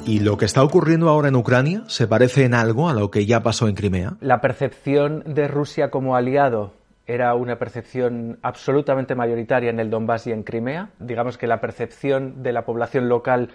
¿Y 0.07 0.21
lo 0.21 0.37
que 0.37 0.45
está 0.45 0.63
ocurriendo 0.63 1.09
ahora 1.09 1.27
en 1.27 1.35
Ucrania 1.35 1.83
se 1.87 2.07
parece 2.07 2.45
en 2.45 2.53
algo 2.53 2.87
a 2.87 2.93
lo 2.93 3.11
que 3.11 3.25
ya 3.25 3.43
pasó 3.43 3.67
en 3.67 3.75
Crimea? 3.75 4.13
La 4.21 4.39
percepción 4.39 5.21
de 5.25 5.49
Rusia 5.49 5.91
como 5.91 6.15
aliado 6.15 6.71
era 7.05 7.35
una 7.35 7.59
percepción 7.59 8.39
absolutamente 8.41 9.15
mayoritaria 9.15 9.69
en 9.69 9.81
el 9.81 9.89
Donbass 9.89 10.27
y 10.27 10.31
en 10.31 10.43
Crimea. 10.43 10.91
Digamos 10.99 11.37
que 11.37 11.45
la 11.45 11.59
percepción 11.59 12.41
de 12.41 12.53
la 12.53 12.63
población 12.63 13.09
local 13.09 13.49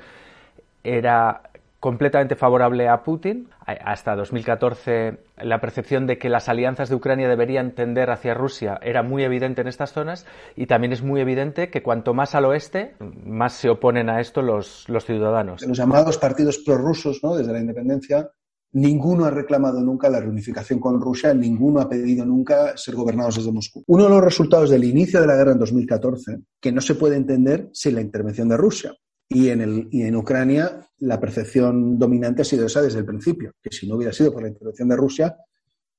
era 0.85 1.41
completamente 1.83 2.37
favorable 2.37 2.89
a 2.89 3.03
Putin. 3.03 3.49
Hasta 3.67 4.15
2014 4.15 5.19
la 5.39 5.61
percepción 5.61 6.07
de 6.07 6.17
que 6.17 6.29
las 6.29 6.49
alianzas 6.49 6.89
de 6.89 6.95
Ucrania 6.95 7.29
deberían 7.29 7.73
tender 7.73 8.11
hacia 8.11 8.35
Rusia 8.35 8.79
era 8.83 9.03
muy 9.03 9.25
evidente 9.25 9.63
en 9.63 9.67
estas 9.67 9.93
zonas 9.93 10.25
y 10.55 10.67
también 10.67 10.93
es 10.93 11.03
muy 11.03 11.21
evidente 11.21 11.71
que 11.71 11.83
cuanto 11.83 12.15
más 12.15 12.37
al 12.37 12.45
oeste, 12.45 12.95
más 13.27 13.55
se 13.55 13.69
oponen 13.69 14.11
a 14.11 14.21
esto 14.21 14.43
los, 14.43 14.89
los 14.89 15.05
ciudadanos. 15.05 15.67
Los 15.67 15.77
llamados 15.77 16.19
partidos 16.19 16.59
prorrusos, 16.59 17.19
¿no? 17.25 17.35
desde 17.35 17.53
la 17.53 17.59
independencia, 17.59 18.31
Ninguno 18.75 19.27
ha 19.27 19.31
reclamado 19.31 19.83
nunca 19.83 20.09
la 20.09 20.19
reunificación 20.19 20.81
con 20.81 20.99
Rusia, 20.99 21.35
ninguno 21.35 21.81
ha 21.81 21.91
pedido 21.91 22.25
nunca 22.25 22.75
ser 22.75 22.95
gobernados 22.95 23.37
desde 23.37 23.53
Moscú. 23.53 23.85
Uno 23.87 24.05
de 24.05 24.09
los 24.09 24.25
resultados 24.25 24.71
del 24.71 24.85
inicio 24.85 25.21
de 25.21 25.27
la 25.27 25.37
guerra 25.37 25.53
en 25.53 25.59
2014, 25.59 26.39
que 26.59 26.73
no 26.73 26.81
se 26.81 26.95
puede 26.95 27.17
entender 27.17 27.69
sin 27.75 27.97
la 27.97 28.01
intervención 28.01 28.49
de 28.49 28.57
Rusia. 28.57 28.95
Y 29.35 29.49
en, 29.49 29.61
el, 29.63 29.89
y 29.91 30.03
en 30.03 30.17
Ucrania 30.17 30.87
la 30.99 31.19
percepción 31.19 31.99
dominante 31.99 32.43
ha 32.43 32.45
sido 32.45 32.67
esa 32.67 32.83
desde 32.83 32.99
el 32.99 33.07
principio, 33.07 33.53
que 33.63 33.71
si 33.71 33.89
no 33.89 33.97
hubiera 33.97 34.13
sido 34.13 34.33
por 34.33 34.43
la 34.43 34.49
intervención 34.49 34.89
de 34.89 34.97
Rusia, 34.97 35.37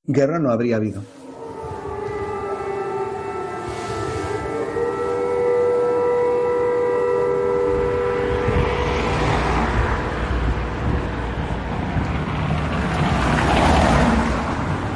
guerra 0.04 0.40
no 0.40 0.52
habría 0.52 0.76
habido. 0.76 1.02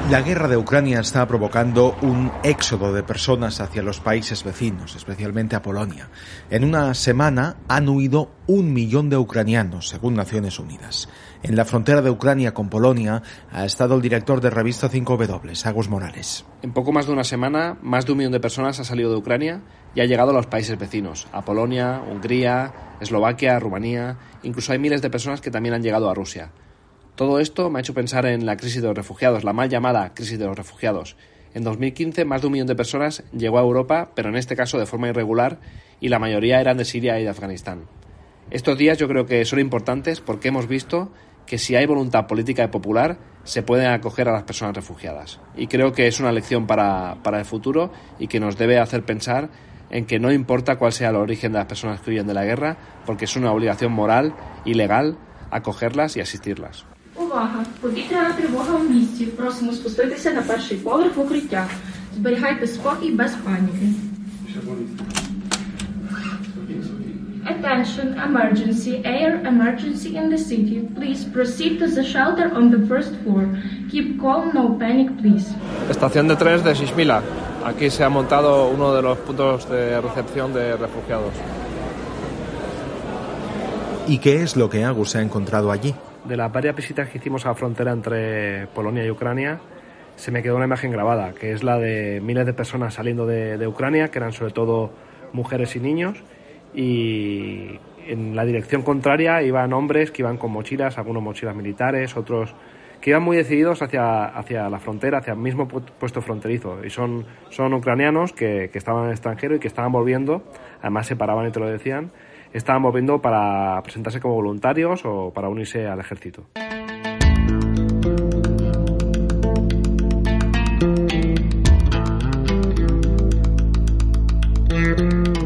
La 0.10 0.22
guerra 0.22 0.48
de 0.48 0.56
Ucrania 0.56 1.02
está 1.02 1.28
provocando 1.28 1.98
un 2.02 2.32
éxodo 2.42 2.94
de 2.94 3.04
personas 3.04 3.60
hacia 3.60 3.84
los 3.84 4.00
países 4.00 4.42
vecinos, 4.46 4.96
especialmente 4.96 5.58
a 5.58 5.62
Polonia. 5.62 6.08
En 6.50 6.64
una 6.64 6.94
semana 6.94 7.58
han 7.68 7.90
huido 7.90 8.32
un 8.48 8.72
millón 8.72 9.10
de 9.10 9.18
ucranianos, 9.18 9.90
según 9.90 10.14
Naciones 10.14 10.60
Unidas. 10.60 11.10
En 11.44 11.58
la 11.58 11.66
frontera 11.66 12.02
de 12.02 12.10
Ucrania 12.10 12.54
con 12.54 12.70
Polonia 12.70 13.22
ha 13.52 13.66
estado 13.66 13.96
el 13.96 14.02
director 14.02 14.40
de 14.40 14.50
revista 14.50 14.90
5W, 14.90 15.66
Agus 15.66 15.90
Morales. 15.90 16.46
En 16.62 16.72
poco 16.72 16.94
más 16.94 17.06
de 17.06 17.12
una 17.12 17.26
semana, 17.26 17.78
más 17.82 18.06
de 18.06 18.14
un 18.14 18.20
millón 18.20 18.32
de 18.32 18.40
personas 18.40 18.80
ha 18.80 18.86
salido 18.86 19.12
de 19.12 19.18
Ucrania 19.18 19.62
y 19.94 20.00
ha 20.00 20.06
llegado 20.06 20.30
a 20.30 20.36
los 20.36 20.48
países 20.48 20.80
vecinos, 20.80 21.28
a 21.34 21.44
Polonia, 21.44 22.02
Hungría, 22.10 22.72
Eslovaquia, 23.02 23.60
Rumanía. 23.60 24.18
Incluso 24.44 24.72
hay 24.72 24.80
miles 24.80 25.02
de 25.02 25.10
personas 25.10 25.42
que 25.42 25.52
también 25.52 25.76
han 25.76 25.84
llegado 25.84 26.10
a 26.10 26.14
Rusia. 26.14 26.50
Todo 27.18 27.40
esto 27.40 27.72
me 27.72 27.80
ha 27.80 27.82
hecho 27.82 27.96
pensar 27.96 28.28
en 28.28 28.46
la 28.46 28.58
crisis 28.58 28.80
de 28.80 28.90
los 28.90 28.96
refugiados, 28.96 29.44
la 29.44 29.52
mal 29.52 29.70
llamada 29.70 30.14
crisis 30.14 30.38
de 30.38 30.46
los 30.46 30.56
refugiados. 30.56 31.18
En 31.56 31.64
2015 31.64 32.26
más 32.26 32.42
de 32.42 32.48
un 32.48 32.54
millón 32.54 32.68
de 32.68 32.76
personas 32.76 33.24
llegó 33.36 33.58
a 33.58 33.64
Europa, 33.64 34.12
pero 34.14 34.30
en 34.30 34.36
este 34.36 34.56
caso 34.56 34.78
de 34.78 34.86
forma 34.86 35.08
irregular, 35.08 35.58
y 36.00 36.10
la 36.10 36.20
mayoría 36.20 36.62
eran 36.62 36.78
de 36.78 36.86
Siria 36.86 37.20
y 37.20 37.24
de 37.24 37.30
Afganistán. 37.30 37.86
Estos 38.52 38.78
días 38.78 39.00
yo 39.00 39.08
creo 39.08 39.26
que 39.26 39.44
son 39.46 39.58
importantes 39.58 40.22
porque 40.22 40.50
hemos 40.50 40.68
visto 40.68 41.12
que 41.48 41.58
si 41.58 41.76
hay 41.76 41.88
voluntad 41.88 42.28
política 42.28 42.66
y 42.66 42.68
popular, 42.68 43.18
se 43.44 43.64
pueden 43.64 43.88
acoger 43.88 44.30
a 44.30 44.34
las 44.34 44.44
personas 44.44 44.76
refugiadas. 44.76 45.40
Y 45.56 45.66
creo 45.66 45.94
que 45.94 46.06
es 46.06 46.20
una 46.20 46.32
lección 46.32 46.68
para, 46.68 47.18
para 47.24 47.40
el 47.40 47.46
futuro 47.46 47.92
y 48.20 48.28
que 48.28 48.40
nos 48.40 48.60
debe 48.60 48.78
hacer 48.78 49.04
pensar 49.04 49.50
en 49.90 50.06
que 50.06 50.20
no 50.20 50.32
importa 50.32 50.76
cuál 50.76 50.94
sea 50.94 51.10
el 51.10 51.16
origen 51.16 51.54
de 51.54 51.58
las 51.58 51.68
personas 51.68 52.00
que 52.00 52.12
huyen 52.12 52.28
de 52.28 52.36
la 52.36 52.46
guerra, 52.46 52.78
porque 53.08 53.26
es 53.26 53.36
una 53.36 53.52
obligación 53.52 53.92
moral 53.92 54.36
y 54.66 54.76
legal 54.76 55.18
acogerlas 55.50 56.16
y 56.16 56.22
asistirlas. 56.22 56.86
Увага! 57.17 57.65
Повітряна 57.81 58.33
тривога 58.33 58.77
в 58.77 58.91
місті. 58.91 59.27
Просимо 59.27 59.73
спуститися 59.73 60.33
на 60.33 60.43
перший 60.43 60.77
поверх 60.77 61.17
в 61.17 61.21
укриття. 61.21 61.67
Зберігайте 62.17 62.67
спокій 62.67 63.11
без 63.11 63.33
паніки. 63.35 63.87
Attention, 67.45 68.09
emergency, 68.29 68.93
air 69.05 69.31
emergency 69.53 70.11
in 70.21 70.31
the 70.31 70.39
city. 70.39 70.77
Please 70.99 71.25
proceed 71.37 71.73
to 71.81 71.87
the 71.89 72.05
shelter 72.15 72.47
on 72.59 72.71
the 72.71 72.87
first 72.91 73.13
floor. 73.23 73.45
Keep 73.91 74.21
calm, 74.21 74.45
no 74.55 74.65
panic, 74.79 75.09
please. 75.21 75.49
Estación 75.91 76.29
de 76.29 76.37
trenes 76.37 76.63
de 76.65 76.75
Sismila. 76.75 77.23
Aquí 77.65 77.91
se 77.91 78.05
ha 78.05 78.09
montado 78.09 78.69
uno 78.69 78.95
de 78.95 79.03
los 79.03 79.19
puntos 79.19 79.69
de 79.69 80.01
recepción 80.01 80.53
de 80.53 80.77
refugiados. 80.77 81.35
¿Y 84.07 84.19
qué 84.19 84.43
es 84.43 84.57
lo 84.57 84.69
que 84.69 84.85
Agus 84.85 85.17
ha 85.17 85.23
encontrado 85.23 85.71
allí? 85.73 85.95
De 86.28 86.38
las 86.38 86.52
varias 86.52 86.76
visitas 86.76 87.10
que 87.10 87.18
hicimos 87.18 87.46
a 87.46 87.50
la 87.50 87.56
frontera 87.56 87.92
entre 87.92 88.68
Polonia 88.68 89.06
y 89.06 89.10
Ucrania, 89.10 89.60
se 90.16 90.32
me 90.32 90.42
quedó 90.42 90.56
una 90.56 90.66
imagen 90.66 90.92
grabada, 90.92 91.34
que 91.34 91.52
es 91.52 91.64
la 91.64 91.78
de 91.78 92.20
miles 92.22 92.46
de 92.46 92.54
personas 92.54 92.96
saliendo 92.96 93.26
de, 93.26 93.68
Ucrania, 93.68 94.10
que 94.10 94.18
eran 94.20 94.34
sobre 94.34 94.52
todo 94.52 94.92
mujeres 95.32 95.76
y 95.76 95.80
niños, 95.80 96.24
y 96.74 97.80
en 98.08 98.36
la 98.36 98.44
dirección 98.46 98.82
contraria 98.82 99.42
iban 99.44 99.74
hombres 99.74 100.12
que 100.12 100.24
iban 100.24 100.38
con 100.38 100.52
mochilas, 100.52 100.98
algunos 100.98 101.24
mochilas 101.24 101.56
militares, 101.56 102.18
otros 102.18 102.56
que 103.00 103.12
iban 103.12 103.22
muy 103.22 103.38
decididos 103.38 103.84
hacia, 103.84 104.26
hacia 104.26 104.68
la 104.70 104.80
frontera, 104.80 105.20
hacia 105.20 105.34
el 105.34 105.40
mismo 105.40 105.68
puesto 105.68 106.20
fronterizo. 106.22 106.84
Y 106.84 106.90
son, 106.90 107.26
son 107.50 107.74
ucranianos 107.74 108.34
que, 108.34 108.72
que 108.72 108.80
estaban 108.80 109.04
en 109.04 109.08
el 109.10 109.14
extranjero 109.14 109.56
y 109.56 109.60
que 109.60 109.68
estaban 109.68 109.92
volviendo, 109.92 110.42
además 110.82 111.06
se 111.06 111.16
paraban 111.16 111.48
y 111.48 111.52
te 111.52 111.60
lo 111.60 111.68
decían, 111.68 112.12
estaban 112.54 112.82
moviendo 112.82 113.22
para 113.22 113.82
presentarse 113.84 114.20
como 114.20 114.36
voluntarios 114.36 115.02
o 115.06 115.32
para 115.34 115.50
unirse 115.50 115.88
al 115.88 116.00
ejército. 116.00 116.48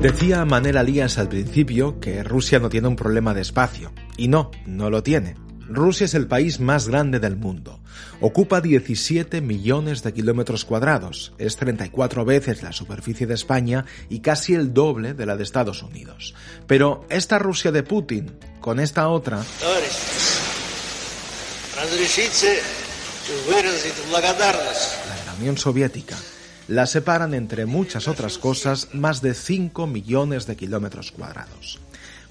Decía 0.01 0.45
Manel 0.45 0.83
Lías 0.83 1.19
al 1.19 1.29
principio 1.29 1.99
que 1.99 2.23
Rusia 2.23 2.57
no 2.57 2.69
tiene 2.69 2.87
un 2.87 2.95
problema 2.95 3.35
de 3.35 3.41
espacio. 3.41 3.91
Y 4.17 4.29
no, 4.29 4.49
no 4.65 4.89
lo 4.89 5.03
tiene. 5.03 5.35
Rusia 5.73 6.05
es 6.05 6.13
el 6.13 6.27
país 6.27 6.59
más 6.59 6.87
grande 6.87 7.19
del 7.19 7.35
mundo. 7.35 7.79
Ocupa 8.19 8.61
17 8.61 9.41
millones 9.41 10.03
de 10.03 10.13
kilómetros 10.13 10.65
cuadrados, 10.65 11.33
es 11.37 11.55
34 11.55 12.25
veces 12.25 12.61
la 12.63 12.71
superficie 12.71 13.27
de 13.27 13.33
España 13.33 13.85
y 14.09 14.19
casi 14.19 14.53
el 14.53 14.73
doble 14.73 15.13
de 15.13 15.25
la 15.25 15.37
de 15.37 15.43
Estados 15.43 15.81
Unidos. 15.83 16.35
Pero 16.67 17.05
esta 17.09 17.39
Rusia 17.39 17.71
de 17.71 17.83
Putin, 17.83 18.31
con 18.59 18.79
esta 18.79 19.09
otra... 19.09 19.43
La 25.25 25.33
Unión 25.39 25.57
Soviética 25.57 26.17
la 26.67 26.85
separan 26.85 27.33
entre 27.33 27.65
muchas 27.65 28.07
otras 28.07 28.37
cosas 28.37 28.89
más 28.93 29.21
de 29.21 29.33
5 29.33 29.87
millones 29.87 30.47
de 30.47 30.55
kilómetros 30.55 31.11
cuadrados. 31.11 31.79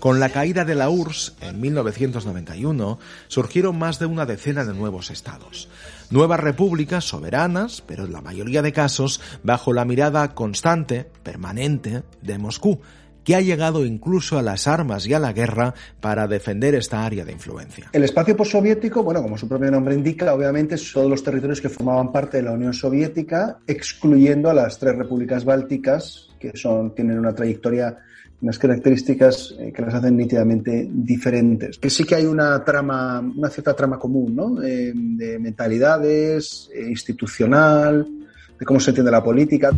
Con 0.00 0.18
la 0.18 0.30
caída 0.30 0.64
de 0.64 0.74
la 0.74 0.88
URSS 0.88 1.36
en 1.42 1.60
1991 1.60 2.98
surgieron 3.28 3.78
más 3.78 3.98
de 3.98 4.06
una 4.06 4.24
decena 4.24 4.64
de 4.64 4.72
nuevos 4.72 5.10
estados. 5.10 5.68
Nuevas 6.08 6.40
repúblicas 6.40 7.04
soberanas, 7.04 7.82
pero 7.86 8.06
en 8.06 8.12
la 8.14 8.22
mayoría 8.22 8.62
de 8.62 8.72
casos 8.72 9.20
bajo 9.42 9.74
la 9.74 9.84
mirada 9.84 10.34
constante, 10.34 11.06
permanente, 11.22 12.02
de 12.22 12.38
Moscú, 12.38 12.80
que 13.24 13.36
ha 13.36 13.42
llegado 13.42 13.84
incluso 13.84 14.38
a 14.38 14.42
las 14.42 14.66
armas 14.66 15.06
y 15.06 15.12
a 15.12 15.18
la 15.18 15.34
guerra 15.34 15.74
para 16.00 16.26
defender 16.26 16.74
esta 16.74 17.04
área 17.04 17.26
de 17.26 17.32
influencia. 17.32 17.90
El 17.92 18.04
espacio 18.04 18.34
postsoviético, 18.34 19.02
bueno, 19.02 19.20
como 19.20 19.36
su 19.36 19.46
propio 19.46 19.70
nombre 19.70 19.94
indica, 19.94 20.32
obviamente 20.32 20.78
son 20.78 21.10
los 21.10 21.22
territorios 21.22 21.60
que 21.60 21.68
formaban 21.68 22.10
parte 22.10 22.38
de 22.38 22.44
la 22.44 22.52
Unión 22.52 22.72
Soviética, 22.72 23.58
excluyendo 23.66 24.48
a 24.48 24.54
las 24.54 24.78
tres 24.78 24.96
repúblicas 24.96 25.44
bálticas, 25.44 26.30
que 26.38 26.56
son, 26.56 26.94
tienen 26.94 27.18
una 27.18 27.34
trayectoria 27.34 27.98
unas 28.42 28.58
características 28.58 29.54
eh, 29.58 29.72
que 29.72 29.82
las 29.82 29.94
hacen 29.94 30.16
nítidamente 30.16 30.88
diferentes. 30.90 31.78
Que 31.78 31.90
sí 31.90 32.04
que 32.04 32.14
hay 32.14 32.24
una 32.24 32.64
trama, 32.64 33.20
una 33.20 33.50
cierta 33.50 33.74
trama 33.74 33.98
común, 33.98 34.34
¿no? 34.34 34.62
Eh, 34.62 34.92
de 34.94 35.38
mentalidades, 35.38 36.70
eh, 36.74 36.86
institucional, 36.88 38.06
de 38.58 38.66
cómo 38.66 38.80
se 38.80 38.90
entiende 38.90 39.10
la 39.10 39.22
política. 39.22 39.70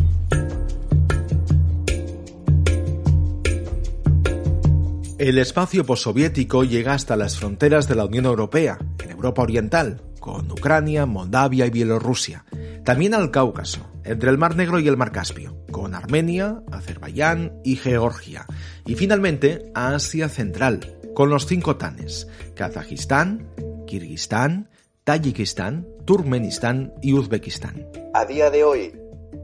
El 5.17 5.37
espacio 5.37 5.85
postsoviético 5.85 6.63
llega 6.63 6.93
hasta 6.93 7.15
las 7.15 7.37
fronteras 7.37 7.87
de 7.87 7.95
la 7.95 8.05
Unión 8.05 8.25
Europea, 8.25 8.77
en 9.03 9.11
Europa 9.11 9.41
Oriental, 9.41 10.01
con 10.19 10.51
Ucrania, 10.51 11.05
Moldavia 11.05 11.65
y 11.65 11.69
Bielorrusia. 11.69 12.45
También 12.83 13.13
al 13.13 13.31
Cáucaso, 13.31 13.89
entre 14.03 14.29
el 14.29 14.37
Mar 14.37 14.57
Negro 14.57 14.79
y 14.79 14.87
el 14.89 14.97
Mar 14.97 15.13
Caspio, 15.13 15.62
Armenia, 15.95 16.61
Azerbaiyán 16.71 17.59
y 17.63 17.75
Georgia. 17.75 18.45
Y 18.85 18.95
finalmente 18.95 19.71
a 19.73 19.95
Asia 19.95 20.29
Central, 20.29 20.97
con 21.13 21.29
los 21.29 21.45
cinco 21.45 21.77
tanes, 21.77 22.27
Kazajistán, 22.55 23.47
Kirguistán, 23.87 24.69
Tayikistán, 25.03 25.87
Turkmenistán 26.05 26.93
y 27.01 27.13
Uzbekistán. 27.13 27.87
A 28.13 28.25
día 28.25 28.49
de 28.49 28.63
hoy 28.63 28.99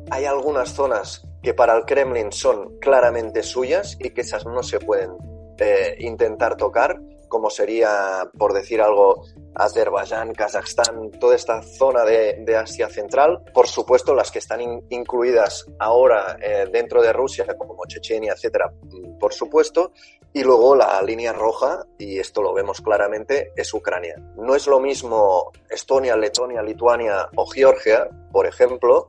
hay 0.09 0.25
algunas 0.25 0.73
zonas 0.73 1.27
que 1.43 1.53
para 1.53 1.77
el 1.77 1.85
Kremlin 1.85 2.31
son 2.31 2.77
claramente 2.79 3.43
suyas 3.43 3.97
y 3.99 4.11
que 4.11 4.21
esas 4.21 4.45
no 4.45 4.63
se 4.63 4.79
pueden 4.79 5.11
eh, 5.57 5.95
intentar 5.99 6.55
tocar, 6.55 7.01
como 7.29 7.49
sería, 7.49 8.29
por 8.37 8.53
decir 8.53 8.81
algo, 8.81 9.23
Azerbaiyán, 9.55 10.33
Kazajstán, 10.33 11.11
toda 11.19 11.35
esta 11.35 11.61
zona 11.61 12.03
de, 12.03 12.57
Asia 12.57 12.89
Central. 12.89 13.43
Por 13.53 13.67
supuesto, 13.67 14.13
las 14.13 14.31
que 14.31 14.39
están 14.39 14.61
incluidas 14.89 15.65
ahora 15.79 16.37
eh, 16.41 16.67
dentro 16.71 17.01
de 17.01 17.13
Rusia, 17.13 17.45
como 17.57 17.85
Chechenia, 17.85 18.33
etcétera, 18.33 18.73
por 19.19 19.33
supuesto. 19.33 19.91
Y 20.33 20.43
luego 20.43 20.75
la 20.75 21.01
línea 21.01 21.33
roja, 21.33 21.85
y 21.97 22.19
esto 22.19 22.41
lo 22.41 22.53
vemos 22.53 22.81
claramente, 22.81 23.51
es 23.55 23.73
Ucrania. 23.73 24.15
No 24.35 24.55
es 24.55 24.67
lo 24.67 24.79
mismo 24.79 25.51
Estonia, 25.69 26.15
Letonia, 26.15 26.61
Lituania 26.61 27.29
o 27.35 27.45
Georgia, 27.47 28.07
por 28.31 28.45
ejemplo, 28.45 29.07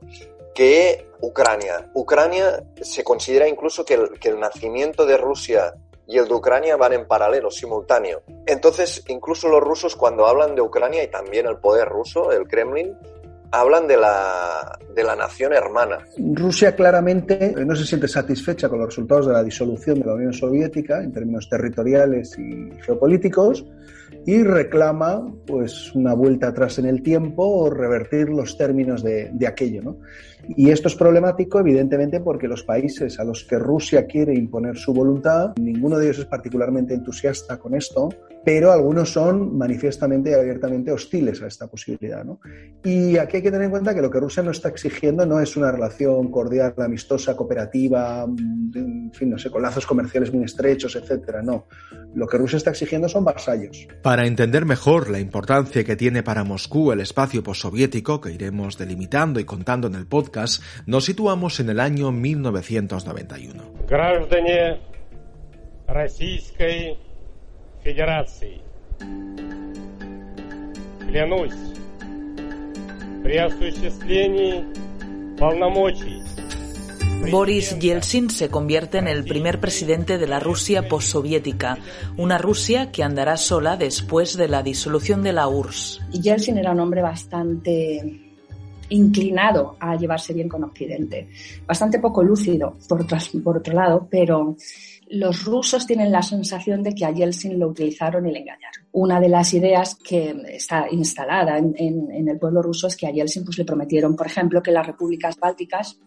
que 0.55 1.07
Ucrania. 1.21 1.91
Ucrania 1.93 2.63
se 2.81 3.03
considera 3.03 3.47
incluso 3.47 3.85
que 3.85 3.95
el 4.23 4.39
nacimiento 4.39 5.05
de 5.05 5.17
Rusia 5.17 5.75
y 6.11 6.17
el 6.17 6.27
de 6.27 6.33
Ucrania 6.33 6.75
van 6.75 6.91
en 6.91 7.07
paralelo, 7.07 7.49
simultáneo. 7.49 8.21
Entonces, 8.45 9.01
incluso 9.07 9.47
los 9.47 9.61
rusos 9.61 9.95
cuando 9.95 10.27
hablan 10.27 10.55
de 10.55 10.61
Ucrania 10.61 11.03
y 11.03 11.07
también 11.07 11.47
el 11.47 11.57
poder 11.57 11.87
ruso, 11.87 12.33
el 12.33 12.47
Kremlin, 12.49 12.93
hablan 13.51 13.87
de 13.87 13.95
la, 13.95 14.77
de 14.93 15.03
la 15.03 15.15
nación 15.15 15.53
hermana. 15.53 15.99
Rusia 16.17 16.75
claramente 16.75 17.53
no 17.65 17.75
se 17.75 17.85
siente 17.85 18.09
satisfecha 18.09 18.67
con 18.67 18.79
los 18.79 18.89
resultados 18.89 19.27
de 19.27 19.33
la 19.33 19.43
disolución 19.43 19.99
de 19.99 20.05
la 20.05 20.13
Unión 20.15 20.33
Soviética 20.33 21.01
en 21.01 21.13
términos 21.13 21.47
territoriales 21.49 22.37
y 22.37 22.71
geopolíticos 22.81 23.65
y 24.25 24.43
reclama 24.43 25.33
pues 25.47 25.93
una 25.95 26.13
vuelta 26.13 26.47
atrás 26.47 26.79
en 26.79 26.85
el 26.85 27.01
tiempo 27.01 27.43
o 27.43 27.69
revertir 27.69 28.29
los 28.29 28.57
términos 28.57 29.03
de, 29.03 29.29
de 29.33 29.47
aquello. 29.47 29.81
¿no? 29.81 29.97
Y 30.47 30.69
esto 30.69 30.87
es 30.87 30.95
problemático, 30.95 31.59
evidentemente, 31.59 32.19
porque 32.19 32.47
los 32.47 32.63
países 32.63 33.19
a 33.19 33.23
los 33.23 33.43
que 33.43 33.57
Rusia 33.57 34.05
quiere 34.05 34.33
imponer 34.33 34.77
su 34.77 34.93
voluntad, 34.93 35.53
ninguno 35.59 35.97
de 35.97 36.05
ellos 36.05 36.19
es 36.19 36.25
particularmente 36.25 36.93
entusiasta 36.93 37.57
con 37.57 37.75
esto, 37.75 38.09
pero 38.43 38.71
algunos 38.71 39.11
son 39.11 39.57
manifiestamente 39.57 40.31
y 40.31 40.33
abiertamente 40.33 40.91
hostiles 40.91 41.41
a 41.41 41.47
esta 41.47 41.67
posibilidad. 41.67 42.23
¿no? 42.23 42.39
Y 42.83 43.17
aquí 43.17 43.37
hay 43.37 43.43
que 43.43 43.51
tener 43.51 43.65
en 43.65 43.71
cuenta 43.71 43.93
que 43.93 44.01
lo 44.01 44.09
que 44.09 44.19
Rusia 44.19 44.41
no 44.43 44.51
está 44.51 44.69
exigiendo 44.69 45.25
no 45.25 45.39
es 45.39 45.55
una 45.55 45.71
relación 45.71 46.31
cordial, 46.31 46.73
amistosa, 46.77 47.35
cooperativa, 47.35 48.23
en 48.23 49.11
fin, 49.13 49.29
no 49.29 49.37
sé, 49.37 49.49
con 49.49 49.61
lazos 49.61 49.85
comerciales 49.85 50.33
muy 50.33 50.45
estrechos, 50.45 50.95
etcétera. 50.95 51.41
No. 51.41 51.67
Lo 52.15 52.27
que 52.27 52.37
Rusia 52.37 52.57
está 52.57 52.71
exigiendo 52.71 53.07
son 53.07 53.23
vasallos. 53.23 53.87
Para 54.01 54.25
entender 54.25 54.65
mejor 54.65 55.09
la 55.09 55.19
importancia 55.19 55.83
que 55.83 55.95
tiene 55.95 56.23
para 56.23 56.43
Moscú 56.43 56.91
el 56.91 56.99
espacio 56.99 57.43
postsoviético, 57.43 58.21
que 58.21 58.31
iremos 58.31 58.77
delimitando 58.77 59.39
y 59.39 59.45
contando 59.45 59.87
en 59.87 59.95
el 59.95 60.07
podcast, 60.07 60.63
nos 60.85 61.05
situamos 61.05 61.59
en 61.59 61.69
el 61.69 61.79
año 61.79 62.11
1991. 62.11 63.63
Федерации. 67.82 68.60
Клянусь 71.08 71.52
при 73.22 73.36
осуществлении 73.38 74.64
полномочий 75.38 76.22
Boris 77.30 77.78
Yeltsin 77.80 78.30
se 78.30 78.50
convierte 78.50 78.98
en 78.98 79.08
el 79.08 79.24
primer 79.24 79.58
presidente 79.58 80.16
de 80.16 80.28
la 80.28 80.38
Rusia 80.38 80.86
postsoviética, 80.88 81.78
una 82.16 82.38
Rusia 82.38 82.92
que 82.92 83.02
andará 83.02 83.36
sola 83.36 83.76
después 83.76 84.36
de 84.36 84.48
la 84.48 84.62
disolución 84.62 85.22
de 85.22 85.32
la 85.32 85.48
URSS. 85.48 86.02
Yeltsin 86.12 86.58
era 86.58 86.70
un 86.70 86.80
hombre 86.80 87.02
bastante 87.02 88.20
inclinado 88.90 89.76
a 89.80 89.96
llevarse 89.96 90.32
bien 90.32 90.48
con 90.48 90.62
Occidente, 90.62 91.28
bastante 91.66 91.98
poco 91.98 92.22
lúcido, 92.22 92.76
por 92.88 93.04
por 93.42 93.56
otro 93.56 93.74
lado, 93.74 94.06
pero 94.08 94.54
los 95.11 95.43
rusos 95.43 95.85
tienen 95.85 96.11
la 96.11 96.21
sensación 96.21 96.81
de 96.83 96.93
que 96.93 97.05
a 97.05 97.11
Yeltsin 97.11 97.59
lo 97.59 97.67
utilizaron 97.67 98.25
y 98.25 98.31
le 98.31 98.39
engañaron. 98.39 98.85
Una 98.93 99.19
de 99.19 99.27
las 99.27 99.53
ideas 99.53 99.95
que 99.95 100.35
está 100.49 100.87
instalada 100.89 101.57
en, 101.57 102.27
el 102.27 102.39
pueblo 102.39 102.61
ruso 102.61 102.87
es 102.87 102.95
que 102.95 103.07
a 103.07 103.11
Yeltsin 103.11 103.43
pues, 103.43 103.57
le 103.57 103.65
prometieron, 103.65 104.15
por 104.15 104.27
ejemplo, 104.27 104.63
que 104.63 104.71
las 104.71 104.87
repúblicas 104.87 105.37
bálticas 105.37 105.99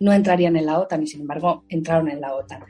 no 0.00 0.12
entrarían 0.12 0.56
en 0.56 0.66
la 0.66 0.78
OTAN 0.78 1.02
y, 1.02 1.06
sin 1.06 1.20
embargo, 1.20 1.64
entraron 1.68 2.08
en 2.08 2.20
la 2.20 2.34
OTAN. 2.34 2.64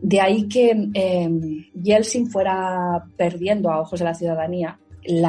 De 0.00 0.20
ahí 0.20 0.46
que 0.48 0.90
eh, 0.92 1.30
Yeltsin 1.74 2.30
fuera 2.30 3.02
perdiendo 3.16 3.70
a 3.70 3.80
ojos 3.80 4.00
de 4.00 4.04
la 4.04 4.14
ciudadanía 4.14 4.78
el, 5.02 5.24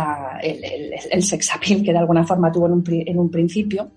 el, 1.11 1.23
sex 1.23 1.55
appeal 1.55 1.81
que 1.81 1.93
de 1.93 1.97
alguna 1.97 2.25
forma 2.25 2.51
tuvo 2.51 2.67
en 2.67 2.73
un, 2.73 2.83
en 2.87 3.19
un 3.19 3.31
principio, 3.31 3.91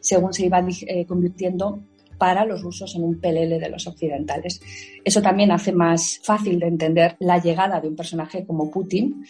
según 0.00 0.32
se 0.32 0.46
iba 0.46 0.64
eh, 0.86 1.04
convirtiendo 1.06 1.80
para 2.22 2.44
los 2.44 2.62
rusos 2.62 2.94
en 2.94 3.02
un 3.02 3.18
pelele 3.18 3.58
de 3.58 3.68
los 3.68 3.84
occidentales. 3.88 4.60
Eso 5.04 5.20
también 5.20 5.50
hace 5.50 5.72
más 5.72 6.20
fácil 6.22 6.60
de 6.60 6.68
entender 6.68 7.16
la 7.18 7.42
llegada 7.42 7.80
de 7.80 7.88
un 7.88 7.96
personaje 7.96 8.46
como 8.46 8.70
Putin 8.70 9.26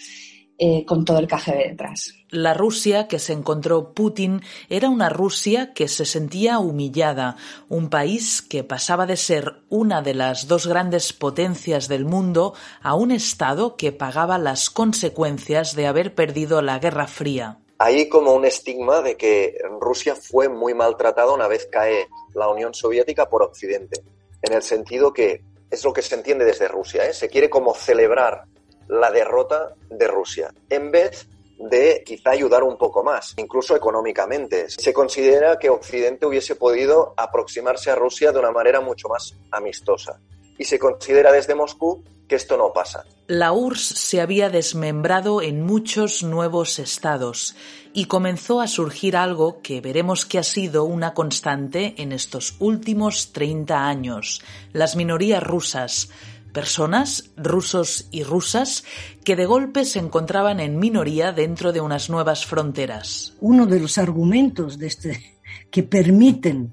eh, 0.58 0.84
con 0.84 1.02
todo 1.06 1.18
el 1.18 1.26
KGB 1.26 1.70
detrás. 1.70 2.12
La 2.28 2.52
Rusia 2.52 3.08
que 3.08 3.18
se 3.18 3.32
encontró 3.32 3.94
Putin 3.94 4.42
era 4.68 4.90
una 4.90 5.08
Rusia 5.08 5.72
que 5.72 5.88
se 5.88 6.04
sentía 6.04 6.58
humillada, 6.58 7.36
un 7.70 7.88
país 7.88 8.42
que 8.42 8.62
pasaba 8.62 9.06
de 9.06 9.16
ser 9.16 9.54
una 9.70 10.02
de 10.02 10.12
las 10.12 10.46
dos 10.46 10.66
grandes 10.66 11.14
potencias 11.14 11.88
del 11.88 12.04
mundo 12.04 12.52
a 12.82 12.94
un 12.94 13.10
Estado 13.10 13.78
que 13.78 13.92
pagaba 13.92 14.36
las 14.36 14.68
consecuencias 14.68 15.74
de 15.74 15.86
haber 15.86 16.14
perdido 16.14 16.60
la 16.60 16.78
Guerra 16.78 17.06
Fría 17.06 17.58
hay 17.82 18.08
como 18.08 18.32
un 18.32 18.44
estigma 18.44 19.02
de 19.02 19.16
que 19.16 19.58
Rusia 19.80 20.14
fue 20.14 20.48
muy 20.48 20.72
maltratada 20.72 21.32
una 21.32 21.48
vez 21.48 21.66
cae 21.66 22.06
la 22.34 22.48
Unión 22.48 22.74
Soviética 22.74 23.28
por 23.28 23.42
Occidente, 23.42 24.02
en 24.42 24.52
el 24.52 24.62
sentido 24.62 25.12
que 25.12 25.42
es 25.70 25.84
lo 25.84 25.92
que 25.92 26.02
se 26.02 26.14
entiende 26.14 26.44
desde 26.44 26.68
Rusia, 26.68 27.06
¿eh? 27.06 27.14
se 27.14 27.28
quiere 27.28 27.48
como 27.48 27.74
celebrar 27.74 28.44
la 28.88 29.10
derrota 29.10 29.74
de 29.88 30.06
Rusia, 30.06 30.52
en 30.68 30.90
vez 30.90 31.28
de 31.58 32.02
quizá 32.04 32.30
ayudar 32.30 32.62
un 32.62 32.76
poco 32.76 33.04
más, 33.04 33.34
incluso 33.36 33.76
económicamente. 33.76 34.68
Se 34.68 34.92
considera 34.92 35.58
que 35.58 35.70
Occidente 35.70 36.26
hubiese 36.26 36.56
podido 36.56 37.14
aproximarse 37.16 37.90
a 37.90 37.94
Rusia 37.94 38.32
de 38.32 38.38
una 38.40 38.50
manera 38.50 38.80
mucho 38.80 39.08
más 39.08 39.36
amistosa. 39.50 40.20
Y 40.62 40.64
se 40.64 40.78
considera 40.78 41.32
desde 41.32 41.56
Moscú 41.56 42.04
que 42.28 42.36
esto 42.36 42.56
no 42.56 42.72
pasa. 42.72 43.04
La 43.26 43.50
URSS 43.50 43.98
se 43.98 44.20
había 44.20 44.48
desmembrado 44.48 45.42
en 45.42 45.60
muchos 45.60 46.22
nuevos 46.22 46.78
estados 46.78 47.56
y 47.92 48.04
comenzó 48.04 48.60
a 48.60 48.68
surgir 48.68 49.16
algo 49.16 49.60
que 49.60 49.80
veremos 49.80 50.24
que 50.24 50.38
ha 50.38 50.44
sido 50.44 50.84
una 50.84 51.14
constante 51.14 51.96
en 51.98 52.12
estos 52.12 52.54
últimos 52.60 53.32
30 53.32 53.88
años, 53.88 54.40
las 54.72 54.94
minorías 54.94 55.42
rusas, 55.42 56.10
personas, 56.52 57.32
rusos 57.36 58.06
y 58.12 58.22
rusas, 58.22 58.84
que 59.24 59.34
de 59.34 59.46
golpe 59.46 59.84
se 59.84 59.98
encontraban 59.98 60.60
en 60.60 60.78
minoría 60.78 61.32
dentro 61.32 61.72
de 61.72 61.80
unas 61.80 62.08
nuevas 62.08 62.46
fronteras. 62.46 63.34
Uno 63.40 63.66
de 63.66 63.80
los 63.80 63.98
argumentos 63.98 64.78
de 64.78 64.86
este 64.86 65.40
que 65.70 65.82
permiten 65.82 66.72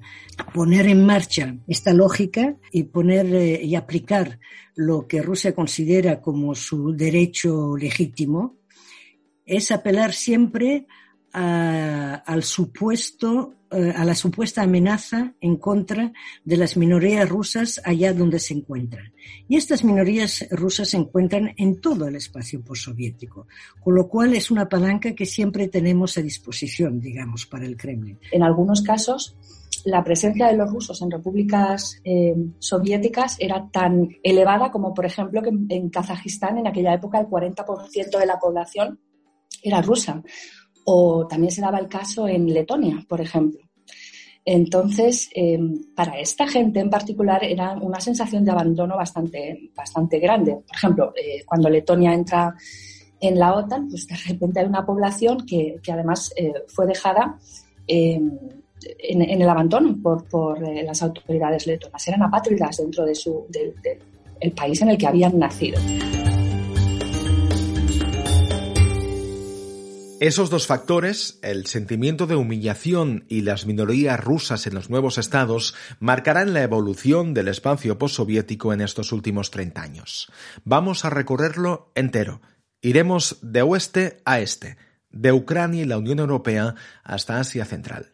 poner 0.54 0.86
en 0.86 1.04
marcha 1.04 1.56
esta 1.66 1.92
lógica 1.92 2.56
y 2.72 2.84
poner 2.84 3.26
eh, 3.34 3.60
y 3.62 3.74
aplicar 3.74 4.38
lo 4.74 5.06
que 5.06 5.22
Rusia 5.22 5.54
considera 5.54 6.20
como 6.20 6.54
su 6.54 6.92
derecho 6.92 7.76
legítimo 7.76 8.58
es 9.44 9.70
apelar 9.72 10.12
siempre 10.12 10.86
al 11.32 12.42
supuesto 12.42 13.54
eh, 13.72 13.92
a 13.94 14.04
la 14.04 14.16
supuesta 14.16 14.62
amenaza 14.62 15.32
en 15.40 15.56
contra 15.56 16.12
de 16.44 16.56
las 16.56 16.76
minorías 16.76 17.28
rusas 17.28 17.80
allá 17.84 18.12
donde 18.12 18.40
se 18.40 18.52
encuentran. 18.52 19.12
Y 19.46 19.56
estas 19.56 19.84
minorías 19.84 20.44
rusas 20.50 20.88
se 20.88 20.96
encuentran 20.96 21.54
en 21.56 21.80
todo 21.80 22.08
el 22.08 22.16
espacio 22.16 22.64
postsoviético, 22.64 23.46
con 23.78 23.94
lo 23.94 24.08
cual 24.08 24.34
es 24.34 24.50
una 24.50 24.68
palanca 24.68 25.14
que 25.14 25.24
siempre 25.24 25.68
tenemos 25.68 26.18
a 26.18 26.22
disposición, 26.22 26.98
digamos, 26.98 27.46
para 27.46 27.64
el 27.64 27.76
Kremlin. 27.76 28.18
En 28.32 28.42
algunos 28.42 28.82
casos, 28.82 29.36
la 29.84 30.02
presencia 30.02 30.48
de 30.48 30.56
los 30.56 30.68
rusos 30.68 31.00
en 31.00 31.12
repúblicas 31.12 32.00
eh, 32.02 32.34
soviéticas 32.58 33.36
era 33.38 33.68
tan 33.70 34.08
elevada 34.24 34.72
como, 34.72 34.92
por 34.94 35.06
ejemplo, 35.06 35.42
que 35.42 35.50
en 35.50 35.90
Kazajistán 35.90 36.58
en 36.58 36.66
aquella 36.66 36.94
época 36.94 37.20
el 37.20 37.28
40% 37.28 38.18
de 38.18 38.26
la 38.26 38.40
población 38.40 38.98
era 39.62 39.80
rusa. 39.80 40.24
O 40.84 41.26
también 41.26 41.52
se 41.52 41.60
daba 41.60 41.78
el 41.78 41.88
caso 41.88 42.26
en 42.26 42.52
Letonia, 42.52 43.04
por 43.08 43.20
ejemplo. 43.20 43.60
Entonces, 44.44 45.28
em, 45.34 45.94
para 45.94 46.18
esta 46.18 46.48
gente 46.48 46.80
en 46.80 46.90
particular 46.90 47.44
era 47.44 47.74
una 47.74 48.00
sensación 48.00 48.44
de 48.44 48.50
abandono 48.50 48.96
bastante, 48.96 49.70
bastante 49.76 50.18
grande. 50.18 50.52
Por 50.66 50.76
ejemplo, 50.76 51.12
eh, 51.14 51.44
cuando 51.44 51.68
Letonia 51.68 52.14
entra 52.14 52.54
en 53.20 53.38
la 53.38 53.54
OTAN, 53.54 53.88
pues 53.88 54.06
de 54.06 54.16
repente 54.16 54.60
hay 54.60 54.66
una 54.66 54.84
población 54.84 55.44
que, 55.46 55.78
además 55.92 56.32
eh, 56.36 56.52
fue 56.68 56.86
dejada 56.86 57.38
em, 57.86 58.30
en, 58.98 59.42
el 59.42 59.48
abandono 59.48 59.96
por, 60.02 60.64
eh, 60.64 60.82
las 60.82 61.02
autoridades 61.02 61.66
letonas. 61.66 62.08
Eran 62.08 62.22
apátridas 62.22 62.78
dentro 62.78 63.04
de 63.04 63.14
su, 63.14 63.46
del 63.48 64.52
país 64.52 64.80
en 64.80 64.88
el 64.88 64.98
que 64.98 65.06
habían 65.06 65.38
nacido. 65.38 65.78
Esos 70.20 70.50
dos 70.50 70.66
factores, 70.66 71.38
el 71.40 71.64
sentimiento 71.64 72.26
de 72.26 72.36
humillación 72.36 73.24
y 73.30 73.40
las 73.40 73.64
minorías 73.64 74.20
rusas 74.20 74.66
en 74.66 74.74
los 74.74 74.90
nuevos 74.90 75.16
estados, 75.16 75.74
marcarán 75.98 76.52
la 76.52 76.62
evolución 76.62 77.32
del 77.32 77.48
espacio 77.48 77.96
postsoviético 77.96 78.74
en 78.74 78.82
estos 78.82 79.12
últimos 79.12 79.50
30 79.50 79.80
años. 79.80 80.30
Vamos 80.62 81.06
a 81.06 81.10
recorrerlo 81.10 81.90
entero. 81.94 82.42
Iremos 82.82 83.38
de 83.40 83.62
oeste 83.62 84.20
a 84.26 84.40
este, 84.40 84.76
de 85.08 85.32
Ucrania 85.32 85.84
y 85.84 85.86
la 85.86 85.96
Unión 85.96 86.18
Europea 86.18 86.74
hasta 87.02 87.40
Asia 87.40 87.64
Central. 87.64 88.12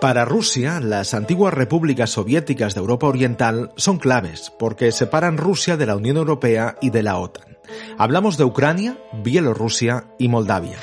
Para 0.00 0.24
Rusia, 0.24 0.80
las 0.80 1.12
antiguas 1.12 1.52
repúblicas 1.52 2.08
soviéticas 2.08 2.74
de 2.74 2.80
Europa 2.80 3.06
Oriental 3.06 3.70
son 3.76 3.98
claves 3.98 4.50
porque 4.58 4.92
separan 4.92 5.36
Rusia 5.36 5.76
de 5.76 5.84
la 5.84 5.94
Unión 5.94 6.16
Europea 6.16 6.76
y 6.80 6.88
de 6.88 7.02
la 7.02 7.18
OTAN. 7.18 7.58
Hablamos 7.98 8.38
de 8.38 8.44
Ucrania, 8.44 8.96
Bielorrusia 9.22 10.06
y 10.18 10.28
Moldavia. 10.28 10.78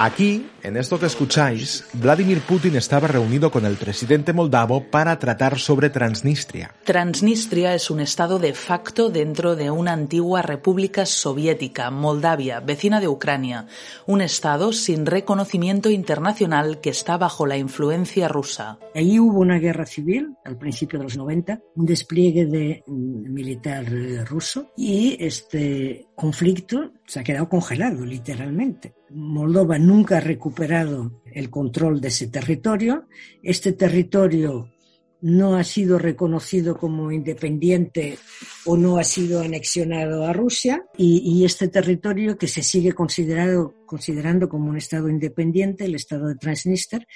Aquí, 0.00 0.46
en 0.62 0.76
esto 0.76 1.00
que 1.00 1.06
escucháis, 1.06 1.84
Vladimir 1.94 2.40
Putin 2.42 2.76
estaba 2.76 3.08
reunido 3.08 3.50
con 3.50 3.66
el 3.66 3.74
presidente 3.74 4.32
moldavo 4.32 4.84
para 4.84 5.18
tratar 5.18 5.58
sobre 5.58 5.90
Transnistria. 5.90 6.72
Transnistria 6.84 7.74
es 7.74 7.90
un 7.90 7.98
estado 7.98 8.38
de 8.38 8.54
facto 8.54 9.10
dentro 9.10 9.56
de 9.56 9.72
una 9.72 9.92
antigua 9.92 10.40
república 10.40 11.04
soviética, 11.04 11.90
Moldavia, 11.90 12.60
vecina 12.60 13.00
de 13.00 13.08
Ucrania, 13.08 13.66
un 14.06 14.20
estado 14.20 14.72
sin 14.72 15.04
reconocimiento 15.04 15.90
internacional 15.90 16.80
que 16.80 16.90
está 16.90 17.16
bajo 17.16 17.44
la 17.44 17.56
influencia 17.56 18.28
rusa. 18.28 18.78
Allí 18.94 19.18
hubo 19.18 19.40
una 19.40 19.58
guerra 19.58 19.84
civil 19.84 20.36
al 20.44 20.56
principio 20.56 21.00
de 21.00 21.06
los 21.06 21.16
90, 21.16 21.60
un 21.74 21.86
despliegue 21.86 22.46
de 22.46 22.84
mm, 22.86 23.32
militar 23.32 23.84
eh, 23.92 24.24
ruso 24.24 24.70
y 24.76 25.16
este 25.18 26.07
conflicto 26.18 26.94
se 27.06 27.20
ha 27.20 27.22
quedado 27.22 27.48
congelado 27.48 28.04
literalmente. 28.04 28.92
Moldova 29.10 29.78
nunca 29.78 30.16
ha 30.16 30.20
recuperado 30.20 31.22
el 31.32 31.48
control 31.48 32.00
de 32.00 32.08
ese 32.08 32.26
territorio. 32.26 33.06
Este 33.40 33.72
territorio 33.72 34.68
no 35.20 35.56
ha 35.56 35.62
sido 35.62 35.96
reconocido 35.96 36.76
como 36.76 37.12
independiente 37.12 38.18
o 38.66 38.76
no 38.76 38.98
ha 38.98 39.04
sido 39.04 39.40
anexionado 39.42 40.26
a 40.26 40.32
Rusia 40.32 40.84
y, 40.96 41.44
este 41.44 41.68
territorio 41.68 42.36
que 42.36 42.48
se 42.48 42.64
sigue 42.64 42.92
considerado, 42.94 43.74
considerando 43.86 44.48
como 44.48 44.70
un 44.70 44.76
Estado 44.76 45.08
independiente, 45.08 45.84
el 45.84 45.94
Estado 45.94 46.26
de 46.26 46.34
Transnistria, 46.34 47.06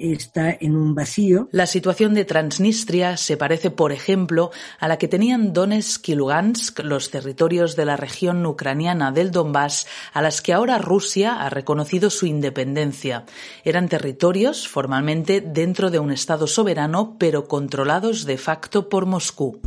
está 0.00 0.56
un 0.60 0.94
vacío. 0.94 1.48
La 1.52 1.66
situación 1.66 2.14
de 2.14 2.24
Transnistria 2.24 3.16
se 3.16 3.36
parece, 3.36 3.70
por 3.70 3.92
ejemplo, 3.92 4.50
a 4.78 4.88
la 4.88 4.98
que 4.98 5.08
tenían 5.08 5.52
Donetsk 5.52 6.08
y 6.08 6.14
Lugansk, 6.14 6.80
los 6.80 7.10
territorios 7.10 7.76
de 7.76 7.84
la 7.84 7.96
región 7.96 8.44
ucraniana 8.46 9.12
del 9.12 9.30
Donbass, 9.30 9.86
a 10.12 10.22
las 10.22 10.40
que 10.40 10.52
ahora 10.52 10.78
Rusia 10.78 11.34
ha 11.40 11.50
reconocido 11.50 12.10
su 12.10 12.26
independencia. 12.26 13.24
Eran 13.64 13.88
territorios 13.88 14.66
formalmente 14.66 15.40
dentro 15.40 15.90
de 15.90 15.98
un 15.98 16.10
Estado 16.10 16.46
soberano, 16.46 17.16
pero 17.18 17.46
controlados 17.46 18.24
de 18.24 18.38
facto 18.38 18.88
por 18.88 19.06
Moscú. 19.06 19.60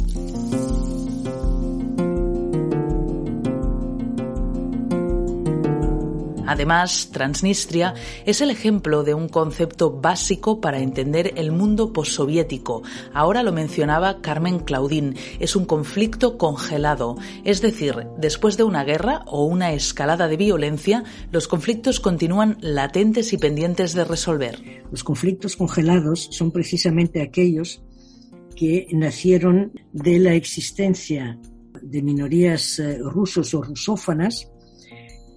Además, 6.45 7.09
Transnistria 7.11 7.93
es 8.25 8.41
el 8.41 8.49
ejemplo 8.49 9.03
de 9.03 9.13
un 9.13 9.29
concepto 9.29 9.91
básico 9.91 10.61
para 10.61 10.79
entender 10.79 11.33
el 11.35 11.51
mundo 11.51 11.93
postsoviético. 11.93 12.83
Ahora 13.13 13.43
lo 13.43 13.51
mencionaba 13.51 14.21
Carmen 14.21 14.59
Claudín. 14.59 15.15
Es 15.39 15.55
un 15.55 15.65
conflicto 15.65 16.37
congelado. 16.37 17.17
Es 17.43 17.61
decir, 17.61 18.07
después 18.17 18.57
de 18.57 18.63
una 18.63 18.83
guerra 18.83 19.23
o 19.27 19.45
una 19.45 19.73
escalada 19.73 20.27
de 20.27 20.37
violencia, 20.37 21.03
los 21.31 21.47
conflictos 21.47 21.99
continúan 21.99 22.57
latentes 22.61 23.33
y 23.33 23.37
pendientes 23.37 23.93
de 23.93 24.05
resolver. 24.05 24.83
Los 24.91 25.03
conflictos 25.03 25.55
congelados 25.55 26.29
son 26.31 26.51
precisamente 26.51 27.21
aquellos 27.21 27.81
que 28.55 28.87
nacieron 28.91 29.73
de 29.91 30.19
la 30.19 30.35
existencia 30.35 31.39
de 31.81 32.01
minorías 32.01 32.79
eh, 32.79 32.99
rusos 32.99 33.53
o 33.53 33.61
rusófanas 33.61 34.52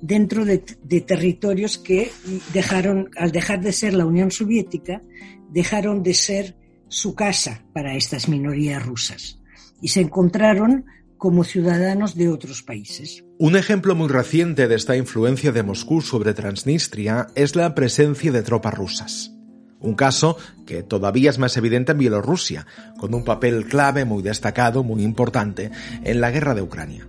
dentro 0.01 0.45
de, 0.45 0.59
territorios 0.59 1.79
que 1.79 2.11
dejaron, 2.53 3.11
al 3.17 3.33
dejar 3.33 3.61
de 3.61 3.73
ser 3.73 3.95
la 3.95 4.07
Unión 4.07 4.31
Soviética, 4.31 5.03
dejaron 5.51 6.03
de 6.03 6.15
ser 6.15 6.57
su 6.89 7.15
casa 7.15 7.65
para 7.73 7.97
estas 7.97 8.29
minorías 8.29 8.85
rusas 8.85 9.41
y 9.81 9.89
se 9.89 10.01
encontraron 10.01 10.85
como 11.19 11.45
ciudadanos 11.45 12.15
de 12.15 12.29
otros 12.29 12.63
países. 12.63 13.25
Un 13.39 13.57
ejemplo 13.57 13.95
muy 13.95 14.09
reciente 14.09 14.69
de 14.69 14.75
esta 14.75 14.97
influencia 14.97 15.53
de 15.53 15.63
Moscú 15.63 16.01
sobre 16.01 16.35
Transnistria 16.35 17.29
es 17.35 17.57
la 17.57 17.75
presencia 17.75 18.33
de 18.33 18.43
tropas 18.43 18.75
rusas. 18.75 19.33
Un 19.81 19.95
caso 19.95 20.37
que 20.67 20.83
todavía 20.83 21.31
es 21.31 21.39
más 21.39 21.57
evidente 21.57 21.93
en 21.93 21.99
Bielorrusia, 21.99 22.67
con 22.99 23.15
un 23.15 23.25
papel 23.25 23.67
clave 23.67 24.05
muy 24.05 24.23
destacado, 24.23 24.83
muy 24.83 25.03
importante, 25.03 25.71
en 26.03 26.21
la 26.21 26.31
guerra 26.31 26.55
de 26.55 26.63
Ucrania. 26.63 27.07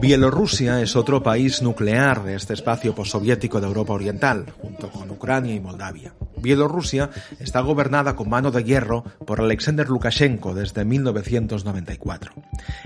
Bielorrusia 0.00 0.82
es 0.82 0.96
otro 0.96 1.22
país 1.22 1.62
nuclear 1.62 2.24
de 2.24 2.34
este 2.34 2.54
espacio 2.54 2.96
postsoviético 2.96 3.60
de 3.60 3.68
Europa 3.68 3.92
Oriental, 3.92 4.46
junto 4.60 4.90
con 4.90 5.08
Ucrania 5.08 5.54
y 5.54 5.60
Moldavia. 5.60 6.12
Bielorrusia 6.38 7.10
está 7.38 7.60
gobernada 7.60 8.16
con 8.16 8.28
mano 8.28 8.50
de 8.50 8.64
hierro 8.64 9.04
por 9.24 9.40
Alexander 9.40 9.88
Lukashenko 9.88 10.52
desde 10.52 10.84
1994. 10.84 12.32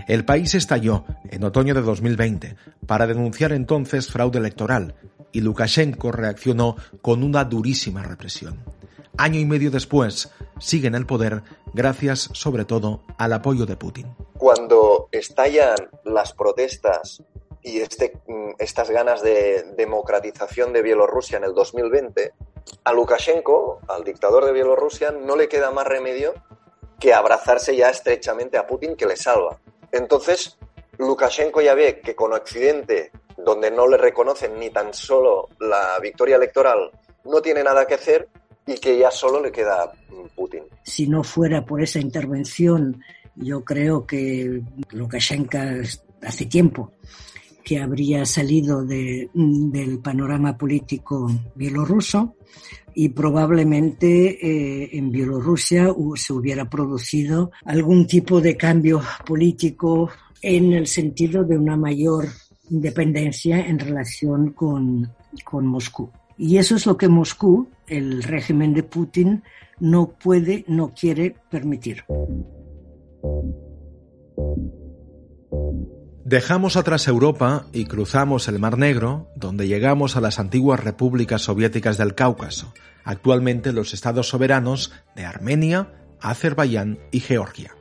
El 0.07 0.27
país 0.27 0.55
estalló 0.55 1.07
en 1.31 1.45
otoño 1.45 1.73
de 1.73 1.81
2020 1.81 2.57
para 2.87 3.07
denunciar 3.07 3.53
entonces 3.53 4.09
fraude 4.09 4.39
electoral 4.39 4.95
y 5.33 5.41
Lukashenko 5.41 6.13
reaccionó 6.13 6.77
con 7.03 7.23
una 7.23 7.45
durísima 7.45 8.03
represión. 8.03 8.65
Año 9.17 9.39
y 9.39 9.45
medio 9.45 9.71
después, 9.71 10.31
sigue 10.59 10.89
en 10.89 10.95
el 10.95 11.07
poder 11.07 11.43
gracias 11.75 12.31
sobre 12.33 12.65
todo 12.65 13.03
al 13.19 13.33
apoyo 13.33 13.67
de 13.67 13.77
Putin. 13.77 14.15
Cuando 14.39 15.09
estallan 15.13 15.77
las 16.05 16.33
protestas 16.33 17.23
y 17.63 17.81
este, 17.81 18.19
mm, 18.27 18.53
estas 18.59 18.91
ganas 18.91 19.23
de 19.23 19.75
democratización 19.77 20.73
de 20.73 20.83
Bielorrusia 20.83 21.39
en 21.39 21.45
el 21.45 21.55
2020, 21.55 22.33
a 22.85 22.93
Lukashenko, 22.93 23.81
al 23.89 24.05
dictador 24.05 24.45
de 24.45 24.53
Bielorrusia, 24.53 25.11
no 25.11 25.37
le 25.37 25.49
queda 25.49 25.71
más 25.71 25.87
remedio 25.87 26.35
que 26.99 27.15
abrazarse 27.15 27.77
ya 27.77 27.91
estrechamente 27.91 28.59
a 28.59 28.67
Putin 28.67 28.97
que 28.97 29.07
le 29.07 29.17
salva. 29.17 29.59
Entonces, 29.93 30.59
Lukashenko 31.01 31.61
ya 31.61 31.75
ve 31.75 32.01
que 32.01 32.15
con 32.15 32.33
Occidente, 32.33 33.11
donde 33.37 33.71
no 33.71 33.89
le 33.89 33.97
reconocen 33.97 34.59
ni 34.59 34.71
tan 34.71 34.93
solo 34.93 35.49
la 35.61 35.99
victoria 36.01 36.37
electoral, 36.37 36.91
no 37.25 37.41
tiene 37.41 37.63
nada 37.63 37.87
que 37.87 37.95
hacer 37.95 38.29
y 38.67 38.75
que 38.75 38.99
ya 38.99 39.11
solo 39.11 39.43
le 39.43 39.51
queda 39.51 39.93
Putin. 40.35 40.65
Si 40.83 41.07
no 41.09 41.23
fuera 41.25 41.65
por 41.65 41.83
esa 41.83 41.99
intervención, 41.99 43.03
yo 43.35 43.65
creo 43.65 44.07
que 44.07 44.63
Lukashenko 44.91 45.59
hace 46.23 46.47
tiempo 46.47 46.93
que 47.65 47.79
habría 47.79 48.25
salido 48.25 48.85
de, 48.85 49.31
del 49.33 50.01
panorama 50.01 50.57
político 50.57 51.31
bielorruso 51.55 52.37
y 52.95 53.11
probablemente 53.11 54.39
eh, 54.45 54.91
en 54.93 55.11
Bielorrusia 55.11 55.95
se 56.17 56.33
hubiera 56.33 56.69
producido 56.69 57.53
algún 57.65 58.07
tipo 58.07 58.41
de 58.41 58.57
cambio 58.57 59.01
político 59.25 60.11
en 60.43 60.73
el 60.73 60.87
sentido 60.87 61.45
de 61.45 61.59
una 61.59 61.77
mayor 61.77 62.29
independencia 62.71 63.67
en 63.67 63.79
relación 63.79 64.53
con, 64.53 65.13
con 65.45 65.67
Moscú. 65.67 66.11
Y 66.39 66.57
eso 66.57 66.77
es 66.77 66.87
lo 66.87 66.97
que 66.97 67.09
Moscú, 67.09 67.69
el 67.87 68.23
régimen 68.23 68.73
de 68.73 68.83
Putin, 68.83 69.43
no 69.79 70.15
puede, 70.23 70.65
no 70.69 70.95
quiere 70.95 71.35
permitir. 71.51 72.05
Dejamos 76.25 76.77
atrás 76.77 77.09
Europa 77.09 77.67
y 77.73 77.87
cruzamos 77.87 78.47
el 78.49 78.59
Mar 78.59 78.79
Negro, 78.79 79.29
donde 79.35 79.67
llegamos 79.67 80.17
a 80.17 80.21
las 80.21 80.39
antiguas 80.39 80.79
repúblicas 80.79 81.43
soviéticas 81.43 81.99
del 81.99 82.15
Cáucaso, 82.15 82.73
actualmente 83.05 83.73
los 83.73 83.95
estados 83.95 84.29
soberanos 84.29 84.93
de 85.17 85.25
Armenia, 85.25 85.93
Azerbaiyán 86.21 87.01
y 87.11 87.21
Georgia. 87.21 87.75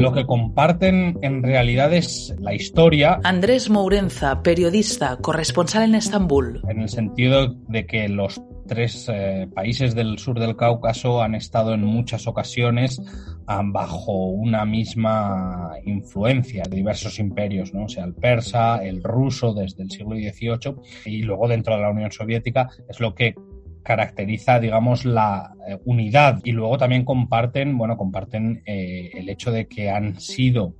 Lo 0.00 0.12
que 0.12 0.24
comparten 0.24 1.18
en 1.20 1.42
realidad 1.42 1.92
es 1.92 2.34
la 2.38 2.54
historia. 2.54 3.20
Andrés 3.22 3.68
Mourenza, 3.68 4.42
periodista, 4.42 5.18
corresponsal 5.18 5.90
en 5.90 5.94
Estambul. 5.94 6.62
En 6.68 6.80
el 6.80 6.88
sentido 6.88 7.54
de 7.68 7.84
que 7.84 8.08
los 8.08 8.40
tres 8.66 9.10
eh, 9.12 9.46
países 9.54 9.94
del 9.94 10.18
sur 10.18 10.38
del 10.38 10.56
Cáucaso 10.56 11.20
han 11.20 11.34
estado 11.34 11.74
en 11.74 11.84
muchas 11.84 12.26
ocasiones 12.26 13.02
ah, 13.46 13.62
bajo 13.64 14.28
una 14.28 14.64
misma 14.64 15.72
influencia 15.84 16.62
de 16.62 16.76
diversos 16.76 17.18
imperios, 17.18 17.74
¿no? 17.74 17.84
o 17.84 17.88
sea, 17.88 18.04
el 18.04 18.14
persa, 18.14 18.82
el 18.84 19.02
ruso 19.02 19.52
desde 19.52 19.82
el 19.82 19.90
siglo 19.90 20.14
XVIII 20.14 20.76
y 21.04 21.22
luego 21.22 21.48
dentro 21.48 21.74
de 21.74 21.82
la 21.82 21.90
Unión 21.90 22.12
Soviética 22.12 22.70
es 22.88 23.00
lo 23.00 23.14
que 23.14 23.34
caracteriza, 23.82 24.60
digamos, 24.60 25.04
la 25.04 25.54
eh, 25.66 25.78
unidad 25.84 26.40
y 26.44 26.52
luego 26.52 26.78
también 26.78 27.04
comparten, 27.04 27.76
bueno, 27.76 27.96
comparten 27.96 28.62
eh, 28.66 29.10
el 29.14 29.28
hecho 29.28 29.50
de 29.50 29.66
que 29.66 29.90
han 29.90 30.20
sido 30.20 30.74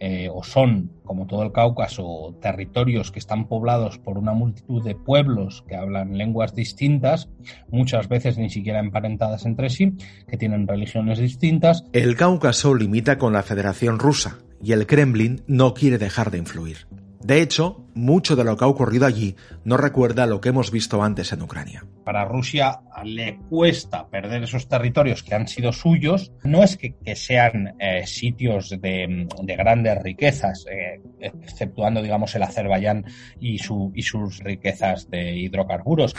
eh, 0.00 0.28
o 0.32 0.42
son, 0.42 0.90
como 1.04 1.26
todo 1.26 1.42
el 1.44 1.52
Cáucaso, 1.52 2.36
territorios 2.40 3.10
que 3.10 3.18
están 3.18 3.46
poblados 3.46 3.98
por 3.98 4.18
una 4.18 4.32
multitud 4.32 4.84
de 4.84 4.94
pueblos 4.94 5.64
que 5.68 5.76
hablan 5.76 6.18
lenguas 6.18 6.54
distintas, 6.54 7.28
muchas 7.70 8.08
veces 8.08 8.36
ni 8.36 8.50
siquiera 8.50 8.80
emparentadas 8.80 9.46
entre 9.46 9.70
sí, 9.70 9.94
que 10.28 10.36
tienen 10.36 10.66
religiones 10.66 11.18
distintas. 11.18 11.84
El 11.92 12.16
Cáucaso 12.16 12.74
limita 12.74 13.18
con 13.18 13.32
la 13.32 13.42
Federación 13.42 13.98
Rusa 13.98 14.38
y 14.62 14.72
el 14.72 14.86
Kremlin 14.86 15.42
no 15.46 15.74
quiere 15.74 15.98
dejar 15.98 16.30
de 16.30 16.38
influir. 16.38 16.86
De 17.24 17.40
hecho, 17.40 17.86
mucho 17.94 18.36
de 18.36 18.44
lo 18.44 18.54
que 18.54 18.66
ha 18.66 18.68
ocurrido 18.68 19.06
allí 19.06 19.34
no 19.64 19.78
recuerda 19.78 20.26
lo 20.26 20.42
que 20.42 20.50
hemos 20.50 20.70
visto 20.70 21.02
antes 21.02 21.32
en 21.32 21.40
Ucrania. 21.40 21.82
Para 22.04 22.26
Rusia 22.26 22.80
le 23.02 23.38
cuesta 23.48 24.06
perder 24.08 24.42
esos 24.42 24.68
territorios 24.68 25.22
que 25.22 25.34
han 25.34 25.48
sido 25.48 25.72
suyos. 25.72 26.32
No 26.42 26.62
es 26.62 26.76
que, 26.76 26.94
sean 27.16 27.76
eh, 27.78 28.06
sitios 28.06 28.68
de, 28.78 29.26
grandes 29.56 30.02
riquezas, 30.02 30.66
eh, 30.70 31.00
exceptuando, 31.18 32.02
digamos, 32.02 32.34
el 32.34 32.42
Azerbaiyán 32.42 33.06
y, 33.40 33.56
su, 33.56 33.90
y 33.94 34.02
sus 34.02 34.40
riquezas 34.40 35.08
de 35.08 35.32
hidrocarburos. 35.34 36.14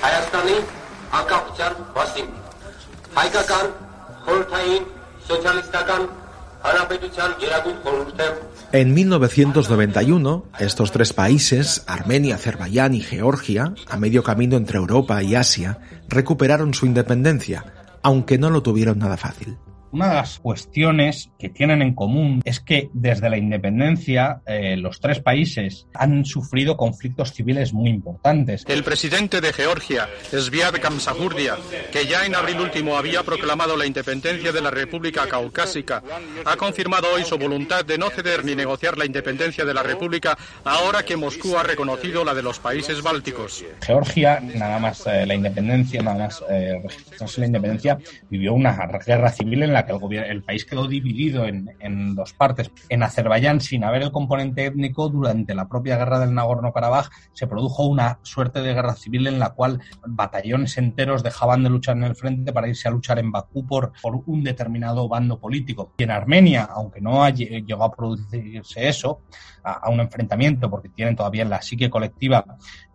En 8.71 8.93
1991, 8.93 10.45
estos 10.59 10.91
tres 10.91 11.13
países, 11.13 11.83
Armenia, 11.87 12.35
Azerbaiyán 12.35 12.93
y 12.93 13.01
Georgia, 13.01 13.73
a 13.89 13.97
medio 13.97 14.23
camino 14.23 14.57
entre 14.57 14.77
Europa 14.77 15.21
y 15.23 15.35
Asia, 15.35 15.79
recuperaron 16.09 16.73
su 16.73 16.85
independencia, 16.85 17.65
aunque 18.01 18.37
no 18.37 18.49
lo 18.49 18.63
tuvieron 18.63 18.99
nada 18.99 19.17
fácil. 19.17 19.57
Una 19.95 20.09
de 20.09 20.15
las 20.15 20.39
cuestiones 20.39 21.31
que 21.39 21.47
tienen 21.47 21.81
en 21.81 21.95
común 21.95 22.41
es 22.43 22.59
que 22.59 22.89
desde 22.91 23.29
la 23.29 23.37
independencia 23.37 24.41
eh, 24.45 24.75
los 24.75 24.99
tres 24.99 25.21
países 25.21 25.87
han 25.93 26.25
sufrido 26.25 26.75
conflictos 26.75 27.31
civiles 27.31 27.71
muy 27.71 27.91
importantes. 27.91 28.65
El 28.67 28.83
presidente 28.83 29.39
de 29.39 29.53
Georgia, 29.53 30.09
Sviat 30.37 30.79
Kamsahurdia, 30.79 31.55
que 31.93 32.07
ya 32.07 32.25
en 32.25 32.35
abril 32.35 32.59
último 32.59 32.97
había 32.97 33.23
proclamado 33.23 33.77
la 33.77 33.85
independencia 33.85 34.51
de 34.51 34.59
la 34.59 34.69
República 34.69 35.27
Caucásica, 35.29 36.03
ha 36.43 36.57
confirmado 36.57 37.07
hoy 37.15 37.23
su 37.23 37.37
voluntad 37.37 37.85
de 37.85 37.97
no 37.97 38.09
ceder 38.09 38.43
ni 38.43 38.53
negociar 38.53 38.97
la 38.97 39.05
independencia 39.05 39.63
de 39.63 39.73
la 39.73 39.81
República 39.81 40.37
ahora 40.65 41.03
que 41.03 41.15
Moscú 41.15 41.57
ha 41.57 41.63
reconocido 41.63 42.25
la 42.25 42.33
de 42.33 42.43
los 42.43 42.59
países 42.59 43.01
bálticos. 43.01 43.63
Georgia, 43.79 44.41
nada 44.41 44.77
más 44.77 45.07
eh, 45.07 45.25
la 45.25 45.35
independencia, 45.35 46.01
nada 46.01 46.25
más 46.25 46.43
eh, 46.49 46.81
registrarse 46.83 47.39
la 47.39 47.47
independencia, 47.47 47.97
vivió 48.29 48.53
una 48.53 48.75
guerra 49.05 49.31
civil 49.31 49.63
en 49.63 49.71
la 49.71 49.84
el, 49.87 50.23
el 50.23 50.43
país 50.43 50.65
quedó 50.65 50.87
dividido 50.87 51.45
en, 51.45 52.15
dos 52.15 52.33
partes. 52.33 52.71
En 52.89 53.03
Azerbaiyán, 53.03 53.61
sin 53.61 53.83
haber 53.83 54.03
el 54.03 54.11
componente 54.11 54.65
étnico, 54.65 55.09
durante 55.09 55.55
la 55.55 55.67
propia 55.67 55.97
guerra 55.97 56.19
del 56.19 56.33
Nagorno-Karabaj 56.33 57.09
se 57.33 57.47
produjo 57.47 57.85
una 57.85 58.19
suerte 58.23 58.61
de 58.61 58.73
guerra 58.73 58.95
civil 58.95 59.27
en 59.27 59.39
la 59.39 59.51
cual 59.51 59.81
batallones 60.05 60.77
enteros 60.77 61.23
dejaban 61.23 61.63
de 61.63 61.69
luchar 61.69 61.97
en 61.97 62.03
el 62.03 62.15
frente 62.15 62.53
para 62.53 62.67
irse 62.67 62.87
a 62.87 62.91
luchar 62.91 63.19
en 63.19 63.31
Bakú 63.31 63.65
por, 63.65 63.93
un 64.25 64.43
determinado 64.43 65.07
bando 65.07 65.39
político. 65.39 65.93
Y 65.97 66.03
en 66.03 66.11
Armenia, 66.11 66.63
aunque 66.63 67.01
no 67.01 67.27
llegó 67.29 67.83
a 67.83 67.95
producirse 67.95 68.87
eso, 68.87 69.21
a, 69.63 69.89
un 69.89 69.99
enfrentamiento, 69.99 70.69
porque 70.69 70.89
tienen 70.89 71.15
todavía 71.15 71.43
en 71.43 71.49
la 71.49 71.61
psique 71.61 71.89
colectiva 71.89 72.45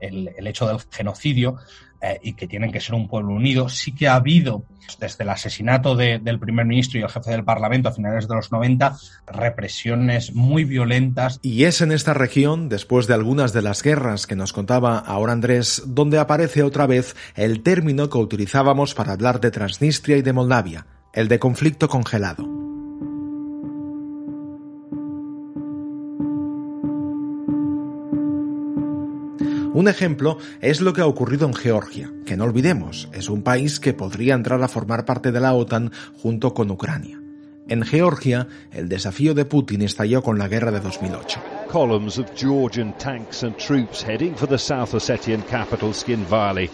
el 0.00 0.46
hecho 0.46 0.66
del 0.66 0.78
genocidio, 0.90 1.56
eh, 2.02 2.18
y 2.22 2.32
que 2.32 2.46
tienen 2.46 2.72
que 2.72 2.80
ser 2.80 2.94
un 2.94 3.08
pueblo 3.08 3.34
unido. 3.34 3.68
Sí 3.68 3.94
que 3.94 4.08
ha 4.08 4.14
habido, 4.14 4.64
desde 4.98 5.24
el 5.24 5.30
asesinato 5.30 5.96
de, 5.96 6.18
del 6.18 6.38
primer 6.38 6.66
ministro 6.66 6.98
y 6.98 7.02
el 7.02 7.08
jefe 7.08 7.30
del 7.30 7.44
Parlamento 7.44 7.88
a 7.88 7.92
finales 7.92 8.26
de 8.28 8.34
los 8.34 8.50
90, 8.52 8.96
represiones 9.26 10.34
muy 10.34 10.64
violentas. 10.64 11.38
Y 11.42 11.64
es 11.64 11.80
en 11.80 11.92
esta 11.92 12.14
región, 12.14 12.68
después 12.68 13.06
de 13.06 13.14
algunas 13.14 13.52
de 13.52 13.62
las 13.62 13.82
guerras 13.82 14.26
que 14.26 14.36
nos 14.36 14.52
contaba 14.52 14.98
ahora 14.98 15.32
Andrés, 15.32 15.82
donde 15.86 16.18
aparece 16.18 16.62
otra 16.62 16.86
vez 16.86 17.16
el 17.34 17.62
término 17.62 18.08
que 18.08 18.18
utilizábamos 18.18 18.94
para 18.94 19.12
hablar 19.12 19.40
de 19.40 19.50
Transnistria 19.50 20.16
y 20.16 20.22
de 20.22 20.32
Moldavia, 20.32 20.86
el 21.12 21.28
de 21.28 21.38
conflicto 21.38 21.88
congelado. 21.88 22.59
Un 29.80 29.88
ejemplo 29.88 30.36
es 30.60 30.82
lo 30.82 30.92
que 30.92 31.00
ha 31.00 31.06
ocurrido 31.06 31.46
en 31.46 31.54
Georgia, 31.54 32.12
que 32.26 32.36
no 32.36 32.44
olvidemos, 32.44 33.08
es 33.14 33.30
un 33.30 33.40
país 33.40 33.80
que 33.80 33.94
podría 33.94 34.34
entrar 34.34 34.62
a 34.62 34.68
formar 34.68 35.06
parte 35.06 35.32
de 35.32 35.40
la 35.40 35.54
OTAN 35.54 35.90
junto 36.22 36.52
con 36.52 36.70
Ucrania. 36.70 37.18
En 37.66 37.82
Georgia, 37.82 38.46
el 38.72 38.90
desafío 38.90 39.32
de 39.32 39.46
Putin 39.46 39.80
estalló 39.80 40.22
con 40.22 40.38
la 40.38 40.48
guerra 40.48 40.70
de 40.70 40.80
2008. 40.80 41.40
Columns 41.72 42.18
of 42.18 42.26
Georgian 42.36 42.92
tanks 42.98 43.42
and 43.42 43.56
troops 43.56 44.04
heading 44.04 44.34
for 44.34 44.46
the 44.46 44.58
South 44.58 44.92
Ossetian 44.92 45.40
capital 45.48 45.94
Skinvali. 45.94 46.68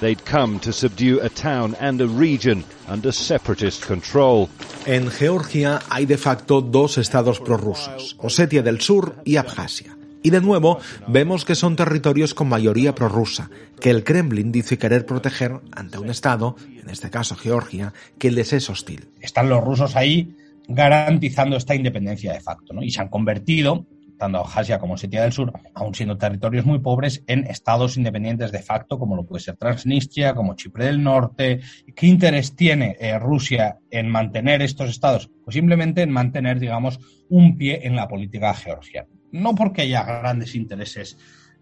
They'd 0.00 0.24
come 0.24 0.58
to 0.58 0.72
subdue 0.72 1.20
a 1.22 1.28
town 1.28 1.76
and 1.78 2.00
a 2.00 2.08
region 2.08 2.64
under 2.88 3.12
separatist 3.12 3.86
control. 3.86 4.48
En 4.86 5.08
Georgia 5.08 5.78
hay 5.88 6.04
de 6.04 6.18
facto 6.18 6.62
dos 6.62 6.98
estados 6.98 7.38
prorrusos, 7.38 8.16
Osetia 8.18 8.64
del 8.64 8.80
Sur 8.80 9.14
y 9.24 9.36
Abjasia. 9.36 9.97
Y 10.28 10.30
de 10.30 10.42
nuevo 10.42 10.78
vemos 11.06 11.46
que 11.46 11.54
son 11.54 11.74
territorios 11.74 12.34
con 12.34 12.50
mayoría 12.50 12.94
prorrusa, 12.94 13.48
que 13.80 13.88
el 13.88 14.04
Kremlin 14.04 14.52
dice 14.52 14.76
querer 14.76 15.06
proteger 15.06 15.52
ante 15.72 15.96
un 15.96 16.10
Estado, 16.10 16.54
en 16.82 16.90
este 16.90 17.08
caso 17.08 17.34
Georgia, 17.34 17.94
que 18.18 18.30
les 18.30 18.52
es 18.52 18.68
hostil. 18.68 19.08
Están 19.22 19.48
los 19.48 19.64
rusos 19.64 19.96
ahí 19.96 20.36
garantizando 20.68 21.56
esta 21.56 21.74
independencia 21.74 22.34
de 22.34 22.40
facto, 22.40 22.74
¿no? 22.74 22.82
Y 22.82 22.90
se 22.90 23.00
han 23.00 23.08
convertido, 23.08 23.86
tanto 24.18 24.36
Abjasia 24.36 24.78
como 24.78 24.94
Osetia 24.94 25.22
del 25.22 25.32
Sur, 25.32 25.50
aun 25.72 25.94
siendo 25.94 26.18
territorios 26.18 26.66
muy 26.66 26.80
pobres, 26.80 27.24
en 27.26 27.46
estados 27.46 27.96
independientes 27.96 28.52
de 28.52 28.60
facto, 28.60 28.98
como 28.98 29.16
lo 29.16 29.24
puede 29.24 29.42
ser 29.42 29.56
Transnistria, 29.56 30.34
como 30.34 30.56
Chipre 30.56 30.84
del 30.84 31.02
Norte. 31.02 31.60
¿Qué 31.96 32.06
interés 32.06 32.54
tiene 32.54 32.98
eh, 33.00 33.18
Rusia 33.18 33.78
en 33.90 34.10
mantener 34.10 34.60
estos 34.60 34.90
estados? 34.90 35.30
Pues 35.42 35.54
simplemente 35.54 36.02
en 36.02 36.10
mantener, 36.10 36.60
digamos, 36.60 37.00
un 37.30 37.56
pie 37.56 37.86
en 37.86 37.96
la 37.96 38.08
política 38.08 38.52
georgiana 38.52 39.08
no 39.32 39.54
porque 39.54 39.82
haya 39.82 40.02
grandes 40.02 40.54
intereses 40.54 41.18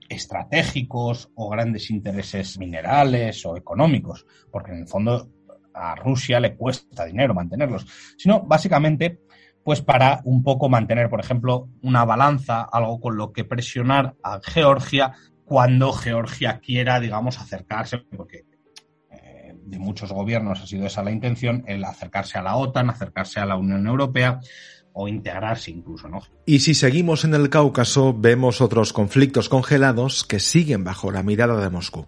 estratégicos 0.09 1.31
o 1.35 1.49
grandes 1.49 1.91
intereses 1.91 2.59
minerales 2.59 3.45
o 3.45 3.57
económicos, 3.57 4.27
porque 4.51 4.73
en 4.73 4.79
el 4.79 4.89
fondo 4.89 5.31
a 5.75 5.95
Rusia 5.95 6.41
le 6.41 6.57
cuesta 6.57 7.05
dinero 7.05 7.35
mantenerlos, 7.35 7.87
sino 8.17 8.43
básicamente 8.43 9.21
pues 9.67 9.83
para 9.83 10.21
un 10.23 10.45
poco 10.45 10.69
mantener, 10.69 11.11
por 11.11 11.19
ejemplo, 11.19 11.69
una 11.83 12.05
balanza, 12.05 12.63
algo 12.63 13.01
con 13.01 13.17
lo 13.17 13.33
que 13.33 13.43
presionar 13.43 14.15
a 14.23 14.39
Georgia 14.41 15.13
cuando 15.45 15.93
Georgia 15.93 16.61
quiera, 16.61 17.01
digamos, 17.01 17.41
acercarse, 17.41 17.99
porque 18.17 18.45
eh, 19.11 19.55
de 19.57 19.79
muchos 19.81 20.13
gobiernos 20.13 20.61
ha 20.61 20.69
sido 20.69 20.87
esa 20.87 21.03
la 21.03 21.11
intención, 21.11 21.65
el 21.67 21.83
acercarse 21.83 22.39
a 22.39 22.43
la 22.43 22.55
OTAN, 22.55 22.91
acercarse 22.91 23.41
a 23.41 23.45
la 23.45 23.57
Unión 23.57 23.85
Europea, 23.89 24.39
o 24.99 25.09
integrarse 25.09 25.71
incluso, 25.71 26.09
¿no? 26.09 26.23
Y 26.47 26.61
si 26.61 26.75
seguimos 26.75 27.25
en 27.25 27.35
el 27.35 27.51
Cáucaso, 27.51 28.15
vemos 28.19 28.63
otros 28.63 28.95
conflictos 28.95 29.51
congelados 29.51 30.25
que 30.25 30.41
siguen 30.41 30.85
bajo 30.85 31.11
la 31.11 31.23
mirada 31.23 31.61
de 31.61 31.69
Moscú. 31.69 32.07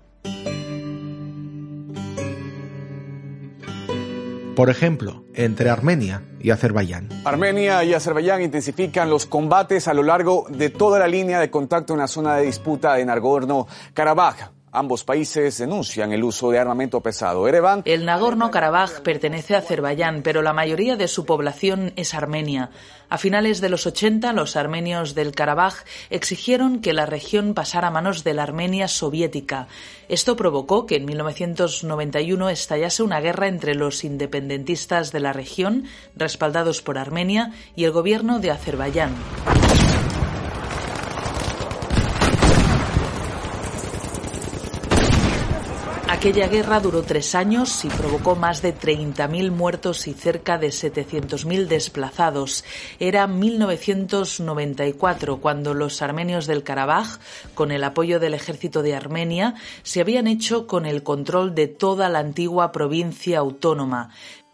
Por 4.57 4.71
ejemplo, 4.71 5.23
entre 5.35 5.69
Armenia 5.69 6.23
y 6.41 6.51
Azerbaiyán. 6.51 7.11
Armenia 7.25 7.85
y 7.85 7.93
Azerbaiyán 7.93 8.43
intensifican 8.43 9.11
los 9.11 9.27
combates 9.27 9.87
a 9.87 9.95
lo 9.95 10.03
largo 10.03 10.47
de 10.49 10.71
toda 10.71 10.99
la 10.99 11.07
línea 11.07 11.39
de 11.41 11.51
contacto 11.51 11.93
en 11.93 12.01
la 12.01 12.09
zona 12.09 12.37
de 12.37 12.47
disputa 12.47 12.95
de 12.95 13.05
Nagorno-Karabaj. 13.05 14.58
Ambos 14.71 15.03
países 15.03 15.57
denuncian 15.59 16.13
el 16.13 16.23
uso 16.23 16.51
de 16.51 16.59
armamento 16.59 17.01
pesado. 17.01 17.49
El 17.49 18.05
Nagorno-Karabaj 18.05 19.01
pertenece 19.03 19.55
a 19.55 19.59
Azerbaiyán, 19.59 20.23
pero 20.23 20.43
la 20.43 20.53
mayoría 20.53 20.97
de 20.97 21.09
su 21.09 21.25
población 21.25 21.93
es 21.97 22.13
armenia. 22.13 22.71
A 23.09 23.17
finales 23.17 23.63
de 23.63 23.71
los 23.71 23.87
80, 23.87 24.35
los 24.35 24.57
armenios 24.57 25.15
del 25.15 25.35
Karabaj 25.35 25.85
exigieron 26.11 26.81
que 26.81 26.93
la 26.93 27.07
región 27.07 27.55
pasara 27.55 27.89
a 27.89 27.91
manos 27.91 28.25
de 28.25 28.35
la 28.35 28.43
Armenia 28.43 28.89
soviética. 28.89 29.69
Esto 30.11 30.37
provocó 30.37 30.85
que 30.85 30.97
en 30.97 31.07
1991 31.07 32.51
estallase 32.51 33.03
una 33.03 33.21
guerra 33.21 33.49
entre 33.49 33.75
los 33.75 34.05
independentistas 34.05 35.13
de 35.13 35.21
la 35.21 35.33
región, 35.33 35.85
respaldados 36.15 36.83
por 36.83 36.99
Armenia, 36.99 37.53
y 37.75 37.85
el 37.85 37.93
gobierno 37.93 38.41
de 38.41 38.51
Azerbaiyán. 38.51 39.15
Aquella 46.11 46.49
guerra 46.49 46.81
duró 46.81 47.03
tres 47.03 47.35
años 47.35 47.85
y 47.85 47.89
provocó 47.89 48.35
más 48.35 48.63
de 48.63 48.75
30.000 48.75 49.51
muertos 49.51 50.09
y 50.09 50.15
cerca 50.15 50.57
de 50.57 50.69
700.000 50.69 51.67
desplazados. 51.67 52.65
Era 52.99 53.27
1994 53.27 55.37
cuando 55.37 55.75
los 55.75 56.01
armenios 56.01 56.47
del 56.47 56.63
Karabaj, 56.63 57.19
con 57.55 57.73
el 57.73 57.85
apoyo 57.85 58.21
del 58.21 58.33
ejército 58.33 58.83
de 58.83 58.95
Armenia, 58.95 59.53
se 59.83 60.01
habían 60.01 60.29
hecho 60.29 60.67
con 60.67 60.87
el 60.87 61.03
control 61.03 61.55
de 61.55 61.69
toda 61.69 62.09
la 62.09 62.21
antigua 62.21 62.73
provincia 62.73 63.41
autónoma. 63.41 64.09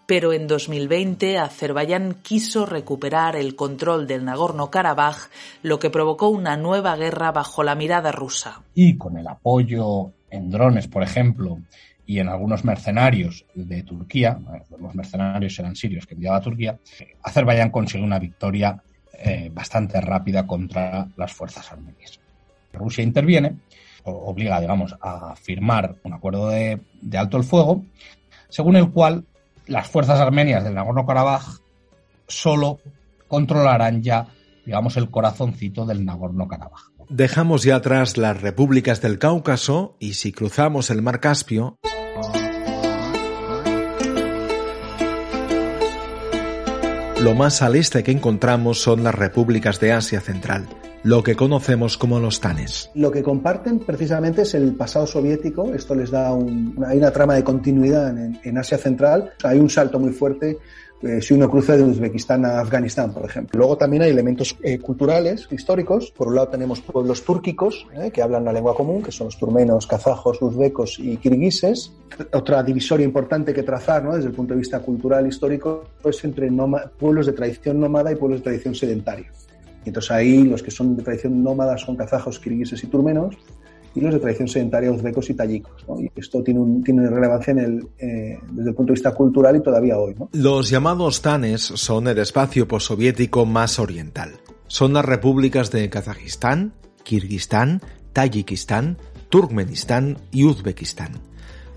Pero 0.07 0.33
en 0.33 0.49
2020 0.49 1.39
Azerbaiyán 1.39 2.17
quiso 2.23 2.67
recuperar 2.67 3.37
el 3.37 3.55
control 3.55 4.09
del 4.09 4.25
Nagorno-Karabaj, 4.25 5.29
lo 5.63 5.79
que 5.79 5.89
provocó 5.89 6.29
una 6.29 6.57
nueva 6.57 6.97
guerra 6.97 7.31
bajo 7.31 7.63
la 7.63 7.77
mirada 7.77 8.11
rusa. 8.11 8.61
Y 8.75 8.99
con 8.99 9.17
el 9.17 9.29
apoyo 9.29 10.11
en 10.35 10.51
drones, 10.51 10.89
por 10.89 11.03
ejemplo, 11.03 11.61
y 12.07 12.19
en 12.19 12.29
algunos 12.29 12.65
mercenarios 12.65 13.47
de 13.55 13.83
Turquía, 13.83 14.39
los 14.79 14.95
mercenarios 14.95 15.59
eran 15.59 15.75
sirios 15.75 16.07
que 16.07 16.15
enviaba 16.15 16.37
a 16.37 16.43
Turquía, 16.43 16.79
Azerbaiyán 17.23 17.71
consiguió 17.71 18.05
una 18.07 18.19
victoria 18.19 18.83
eh, 19.19 19.51
bastante 19.53 20.01
rápida 20.01 20.47
contra 20.47 21.09
las 21.17 21.33
fuerzas 21.33 21.71
armenias. 21.73 22.21
Rusia 22.73 23.05
interviene, 23.05 23.57
obliga, 24.05 24.61
digamos, 24.61 24.95
a 25.01 25.35
firmar 25.37 25.97
un 26.03 26.13
acuerdo 26.13 26.49
de, 26.49 26.81
de 27.01 27.19
alto 27.19 27.37
el 27.37 27.45
fuego, 27.45 27.85
según 28.49 28.77
el 28.77 28.91
cual 28.91 29.25
las 29.67 29.89
fuerzas 29.89 30.21
armenias 30.21 30.63
del 30.65 30.75
Nagorno-Karabaj 30.75 31.61
solo 32.27 32.81
controlarán 33.29 34.03
ya, 34.03 34.27
digamos, 34.67 34.97
el 34.97 35.11
corazoncito 35.11 35.87
del 35.87 36.05
Nagorno-Karabaj. 36.05 36.94
Dejamos 37.09 37.63
ya 37.65 37.77
atrás 37.77 38.17
las 38.17 38.41
repúblicas 38.41 39.01
del 39.03 39.19
Cáucaso 39.19 39.97
y 39.99 40.15
si 40.15 40.33
cruzamos 40.33 40.91
el 40.91 41.03
mar 41.03 41.21
Caspio, 41.21 41.77
lo 47.21 47.35
más 47.35 47.63
al 47.63 47.77
este 47.77 48.03
que 48.03 48.11
encontramos 48.11 48.81
son 48.81 49.05
las 49.05 49.15
repúblicas 49.15 49.81
de 49.81 49.93
Asia 49.93 50.21
Central, 50.21 50.67
lo 51.03 51.23
que 51.23 51.37
conocemos 51.37 51.99
como 51.99 52.21
los 52.21 52.41
Tanes. 52.41 52.91
Lo 52.95 53.11
que 53.11 53.23
comparten 53.23 53.81
precisamente 53.81 54.43
es 54.43 54.55
el 54.55 54.75
pasado 54.75 55.07
soviético, 55.07 55.75
esto 55.75 55.95
les 55.95 56.11
da 56.11 56.33
un, 56.33 56.83
hay 56.87 56.99
una 56.99 57.11
trama 57.11 57.35
de 57.35 57.45
continuidad 57.45 58.17
en, 58.19 58.41
en 58.43 58.59
Asia 58.59 58.79
Central, 58.79 59.33
hay 59.43 59.59
un 59.59 59.69
salto 59.69 59.99
muy 59.99 60.13
fuerte 60.13 60.59
eh, 61.03 61.21
si 61.21 61.35
uno 61.35 61.51
cruza 61.51 61.77
de 61.77 61.83
Uzbekistán 61.83 62.45
a 62.47 62.61
Afganistán, 62.61 63.13
por 63.13 63.25
ejemplo. 63.25 63.59
Luego 63.59 63.77
también 63.77 64.03
hay 64.05 64.11
elementos 64.11 64.57
eh, 64.63 64.79
culturales, 64.79 65.49
históricos. 65.51 66.11
Por 66.11 66.29
un 66.29 66.37
lado 66.37 66.49
tenemos 66.49 66.81
pueblos 66.81 67.25
túrquicos 67.25 67.87
eh, 67.95 68.11
que 68.11 68.23
hablan 68.23 68.45
la 68.45 68.53
lengua 68.53 68.75
común, 68.75 69.03
que 69.03 69.13
son 69.13 69.27
los 69.27 69.39
turmenos, 69.39 69.87
kazajos, 69.87 70.41
uzbecos 70.41 70.99
y 70.99 71.17
kirguises. 71.19 71.93
Otra 72.33 72.63
divisoria 72.63 73.05
importante 73.05 73.53
que 73.53 73.63
trazar 73.63 74.05
¿no? 74.05 74.15
desde 74.15 74.29
el 74.29 74.35
punto 74.35 74.55
de 74.55 74.61
vista 74.61 74.81
cultural 74.81 75.27
histórico 75.27 75.85
es 76.05 76.25
entre 76.25 76.51
pueblos 76.99 77.27
de 77.27 77.33
tradición 77.33 77.81
nómada 77.81 78.13
y 78.13 78.17
pueblos 78.17 78.41
de 78.41 78.45
tradición 78.45 78.75
sedentaria. 78.75 79.31
Entonces 79.85 80.11
ahí 80.11 80.45
los 80.45 80.63
que 80.63 80.71
son 80.71 80.97
de 80.97 81.03
tradición 81.03 81.43
nómada 81.43 81.77
son 81.77 81.97
kazajos, 81.97 82.39
kirguises 82.39 82.83
y 82.83 82.87
turmenos 82.87 83.37
y 83.95 84.01
los 84.01 84.15
de 84.15 84.21
tradición 84.21 84.49
sedentaria 84.49 84.91
y 84.91 85.35
tayikos. 85.35 85.85
Y 85.99 86.11
esto 86.19 86.43
tiene, 86.43 86.61
un, 86.61 86.83
tiene 86.83 87.09
relevancia 87.09 87.53
eh, 87.53 88.39
desde 88.51 88.71
el 88.71 88.75
punto 88.75 88.93
de 88.93 88.95
vista 88.95 89.15
cultural 89.15 89.57
y 89.57 89.63
todavía 89.63 89.99
hoy. 89.99 90.15
Los 90.33 90.71
llamados 90.71 91.23
Tanes 91.23 91.63
son 91.63 92.09
el 92.09 92.19
espacio 92.19 92.67
postsoviético 92.67 93.47
más 93.47 93.79
oriental. 93.79 94.33
Son 94.67 94.93
las 94.93 95.05
repúblicas 95.05 95.71
de 95.71 95.89
Kazajistán, 95.89 96.73
Kirguistán, 97.05 97.81
Tayikistán, 98.13 98.99
Turkmenistán 99.29 100.19
y 100.33 100.45
Uzbekistán. 100.45 101.13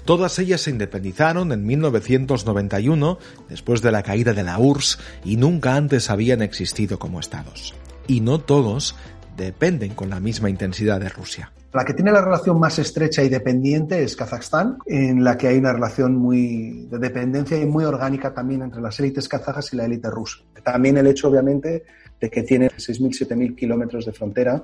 Todas 0.05 0.39
ellas 0.39 0.61
se 0.61 0.69
independizaron 0.69 1.51
en 1.51 1.65
1991 1.65 3.17
después 3.49 3.81
de 3.81 3.91
la 3.91 4.03
caída 4.03 4.33
de 4.33 4.43
la 4.43 4.57
URSS 4.57 4.99
y 5.25 5.35
nunca 5.35 5.75
antes 5.75 6.09
habían 6.09 6.41
existido 6.41 6.97
como 6.97 7.19
estados. 7.19 7.75
Y 8.07 8.21
no 8.21 8.39
todos 8.39 8.95
dependen 9.35 9.93
con 9.93 10.09
la 10.09 10.21
misma 10.21 10.49
intensidad 10.49 11.01
de 11.01 11.09
Rusia. 11.09 11.51
La 11.77 11.85
que 11.85 11.93
tiene 11.93 12.11
la 12.11 12.21
relación 12.21 12.59
más 12.59 12.79
estrecha 12.79 13.21
y 13.21 13.29
dependiente 13.29 14.01
es 14.01 14.15
Kazajstán, 14.15 14.79
en 14.87 15.23
la 15.23 15.37
que 15.37 15.47
hay 15.47 15.59
una 15.59 15.73
relación 15.73 16.15
muy 16.15 16.87
de 16.89 16.97
dependencia 16.97 17.55
y 17.55 17.67
muy 17.67 17.85
orgánica 17.85 18.33
también 18.33 18.63
entre 18.63 18.81
las 18.81 18.99
élites 18.99 19.29
kazajas 19.29 19.71
y 19.73 19.75
la 19.75 19.85
élite 19.85 20.09
rusa. 20.09 20.39
También 20.63 20.97
el 20.97 21.05
hecho, 21.05 21.27
obviamente, 21.27 21.83
de 22.19 22.29
que 22.31 22.41
tiene 22.41 22.71
6.000, 22.71 23.27
7.000 23.27 23.55
kilómetros 23.55 24.07
de 24.07 24.11
frontera 24.11 24.63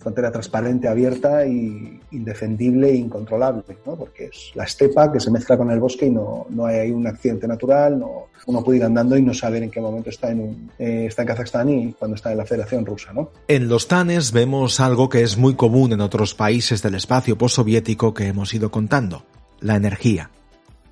frontera 0.00 0.32
transparente, 0.32 0.88
abierta 0.88 1.46
y 1.46 2.00
indefendible 2.10 2.88
e 2.88 2.96
incontrolable, 2.96 3.62
¿no? 3.84 3.96
porque 3.96 4.24
es 4.24 4.50
la 4.54 4.64
estepa 4.64 5.12
que 5.12 5.20
se 5.20 5.30
mezcla 5.30 5.58
con 5.58 5.70
el 5.70 5.78
bosque 5.78 6.06
y 6.06 6.10
no, 6.10 6.46
no 6.48 6.64
hay 6.64 6.90
un 6.90 7.06
accidente 7.06 7.46
natural, 7.46 7.98
no, 7.98 8.28
uno 8.46 8.64
puede 8.64 8.78
ir 8.78 8.84
andando 8.84 9.16
y 9.16 9.22
no 9.22 9.34
saber 9.34 9.62
en 9.62 9.70
qué 9.70 9.80
momento 9.80 10.08
está 10.08 10.30
en, 10.30 10.70
eh, 10.78 11.04
está 11.06 11.22
en 11.22 11.28
Kazajstán 11.28 11.68
y 11.68 11.92
cuando 11.92 12.14
está 12.14 12.32
en 12.32 12.38
la 12.38 12.46
Federación 12.46 12.86
Rusa. 12.86 13.12
¿no? 13.12 13.30
En 13.46 13.68
los 13.68 13.88
TANES 13.88 14.32
vemos 14.32 14.80
algo 14.80 15.10
que 15.10 15.22
es 15.22 15.36
muy 15.36 15.54
común 15.54 15.92
en 15.92 16.00
otros 16.00 16.34
países 16.34 16.82
del 16.82 16.94
espacio 16.94 17.36
postsoviético 17.36 18.14
que 18.14 18.26
hemos 18.26 18.54
ido 18.54 18.70
contando, 18.70 19.26
la 19.60 19.76
energía. 19.76 20.30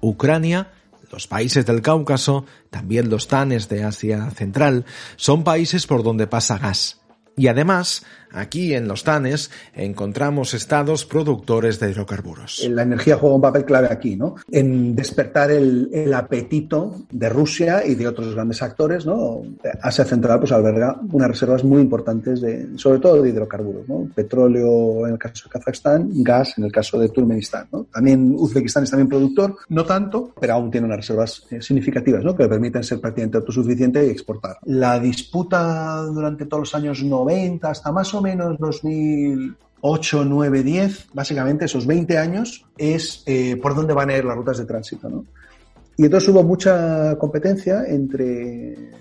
Ucrania 0.00 0.68
los 1.10 1.26
países 1.26 1.64
del 1.64 1.80
Cáucaso, 1.80 2.44
también 2.68 3.08
los 3.08 3.28
TANES 3.28 3.70
de 3.70 3.82
Asia 3.82 4.30
Central, 4.32 4.84
son 5.16 5.42
países 5.42 5.86
por 5.86 6.02
donde 6.02 6.26
pasa 6.26 6.58
gas. 6.58 7.00
Y 7.38 7.46
además, 7.46 8.04
aquí 8.32 8.74
en 8.74 8.88
los 8.88 9.04
TANES 9.04 9.50
encontramos 9.74 10.54
estados 10.54 11.04
productores 11.04 11.80
de 11.80 11.90
hidrocarburos. 11.90 12.66
La 12.70 12.82
energía 12.82 13.16
juega 13.16 13.36
un 13.36 13.42
papel 13.42 13.64
clave 13.64 13.88
aquí, 13.90 14.16
¿no? 14.16 14.36
En 14.50 14.94
despertar 14.94 15.50
el, 15.50 15.88
apetito 16.14 17.02
de 17.10 17.28
Rusia 17.28 17.84
y 17.86 17.94
de 17.94 18.08
otros 18.08 18.34
grandes 18.34 18.62
actores, 18.62 19.06
¿no? 19.06 19.42
Asia 19.82 20.04
Central 20.04 20.40
pues 20.40 20.52
alberga 20.52 20.98
unas 21.12 21.28
reservas 21.28 21.64
muy 21.64 21.80
importantes, 21.82 22.40
de, 22.40 22.76
sobre 22.76 22.98
todo 22.98 23.22
de 23.22 23.28
hidrocarburos, 23.28 23.88
¿no? 23.88 24.08
Petróleo 24.14 25.06
en 25.06 25.12
el 25.12 25.18
caso 25.18 25.44
de 25.44 25.50
Kazajstán, 25.50 26.10
gas 26.22 26.56
en 26.58 26.64
el 26.64 26.72
caso 26.72 26.98
de 26.98 27.08
Turkmenistán, 27.08 27.68
¿no? 27.72 27.84
También 27.92 28.34
Uzbekistán 28.36 28.84
es 28.84 28.90
también 28.90 29.08
productor, 29.08 29.56
no 29.68 29.84
tanto, 29.84 30.32
pero 30.40 30.54
aún 30.54 30.70
tiene 30.70 30.86
unas 30.86 30.98
reservas 30.98 31.46
eh, 31.50 31.60
significativas, 31.60 32.24
¿no? 32.24 32.34
Que 32.34 32.44
le 32.44 32.48
permiten 32.48 32.82
ser 32.82 33.00
prácticamente 33.00 33.38
autosuficiente 33.38 34.06
y 34.06 34.10
exportar. 34.10 34.58
La 34.64 34.98
disputa 34.98 36.02
durante 36.02 36.46
todos 36.46 36.62
los 36.62 36.74
años 36.74 37.02
90 37.02 37.70
hasta 37.70 37.92
más 37.92 38.12
o 38.14 38.17
menos 38.20 38.58
2008, 38.58 40.24
9, 40.24 40.62
10, 40.62 41.08
básicamente 41.14 41.64
esos 41.64 41.86
20 41.86 42.18
años, 42.18 42.64
es 42.76 43.22
eh, 43.26 43.56
por 43.60 43.74
dónde 43.74 43.94
van 43.94 44.10
a 44.10 44.16
ir 44.16 44.24
las 44.24 44.36
rutas 44.36 44.58
de 44.58 44.64
tránsito. 44.64 45.24
Y 45.96 46.04
entonces 46.04 46.28
hubo 46.28 46.44
mucha 46.44 47.16
competencia 47.18 47.84
entre, 47.86 48.92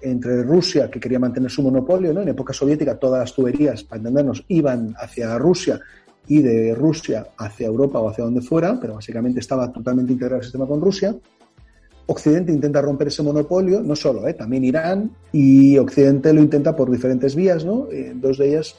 entre 0.00 0.42
Rusia, 0.42 0.90
que 0.90 1.00
quería 1.00 1.18
mantener 1.18 1.50
su 1.50 1.62
monopolio, 1.62 2.12
¿no? 2.12 2.22
en 2.22 2.28
época 2.28 2.52
soviética 2.52 2.98
todas 2.98 3.20
las 3.20 3.34
tuberías, 3.34 3.82
para 3.82 3.98
entendernos, 3.98 4.44
iban 4.48 4.94
hacia 4.98 5.36
Rusia 5.38 5.80
y 6.28 6.42
de 6.42 6.74
Rusia 6.74 7.28
hacia 7.38 7.66
Europa 7.66 7.98
o 7.98 8.08
hacia 8.08 8.24
donde 8.24 8.42
fuera, 8.42 8.78
pero 8.80 8.94
básicamente 8.94 9.40
estaba 9.40 9.72
totalmente 9.72 10.12
integrado 10.12 10.38
el 10.38 10.44
sistema 10.44 10.66
con 10.66 10.80
Rusia. 10.80 11.14
Occidente 12.06 12.52
intenta 12.52 12.80
romper 12.80 13.08
ese 13.08 13.22
monopolio, 13.22 13.82
no 13.82 13.96
solo, 13.96 14.28
¿eh? 14.28 14.34
también 14.34 14.64
Irán, 14.64 15.10
y 15.32 15.76
Occidente 15.78 16.32
lo 16.32 16.40
intenta 16.40 16.76
por 16.76 16.90
diferentes 16.90 17.34
vías, 17.34 17.64
¿no? 17.64 17.88
Eh, 17.90 18.12
dos 18.14 18.38
de 18.38 18.48
ellas 18.50 18.76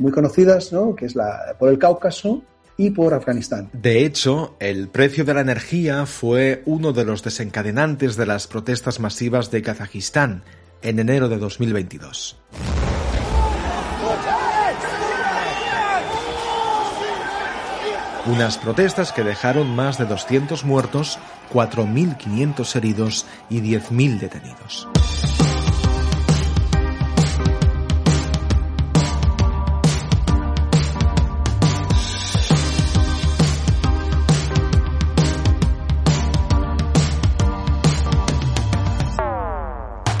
muy 0.00 0.12
conocidas, 0.12 0.72
¿no? 0.72 0.96
que 0.96 1.06
es 1.06 1.14
la 1.14 1.56
por 1.58 1.68
el 1.68 1.78
Cáucaso 1.78 2.42
y 2.76 2.90
por 2.90 3.12
Afganistán. 3.12 3.68
De 3.74 4.04
hecho, 4.04 4.56
el 4.58 4.88
precio 4.88 5.24
de 5.24 5.34
la 5.34 5.42
energía 5.42 6.06
fue 6.06 6.62
uno 6.64 6.92
de 6.92 7.04
los 7.04 7.22
desencadenantes 7.22 8.16
de 8.16 8.26
las 8.26 8.46
protestas 8.46 8.98
masivas 8.98 9.50
de 9.50 9.62
Kazajistán 9.62 10.42
en 10.82 10.98
enero 10.98 11.28
de 11.28 11.36
2022. 11.36 12.38
Unas 18.26 18.58
protestas 18.58 19.12
que 19.12 19.24
dejaron 19.24 19.74
más 19.74 19.96
de 19.96 20.04
200 20.04 20.64
muertos, 20.64 21.18
4.500 21.52 22.76
heridos 22.76 23.26
y 23.48 23.60
10.000 23.60 24.18
detenidos. 24.18 24.88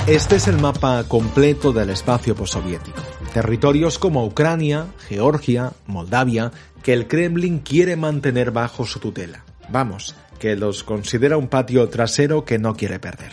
Este 0.06 0.36
es 0.36 0.48
el 0.48 0.58
mapa 0.58 1.04
completo 1.06 1.72
del 1.72 1.90
espacio 1.90 2.34
postsoviético. 2.34 3.00
Territorios 3.32 3.98
como 3.98 4.24
Ucrania, 4.24 4.86
Georgia, 5.08 5.72
Moldavia, 5.86 6.50
que 6.82 6.92
el 6.92 7.06
Kremlin 7.06 7.60
quiere 7.60 7.96
mantener 7.96 8.50
bajo 8.50 8.86
su 8.86 8.98
tutela. 8.98 9.44
Vamos, 9.68 10.16
que 10.38 10.56
los 10.56 10.82
considera 10.82 11.36
un 11.36 11.48
patio 11.48 11.88
trasero 11.88 12.44
que 12.44 12.58
no 12.58 12.74
quiere 12.74 12.98
perder. 12.98 13.32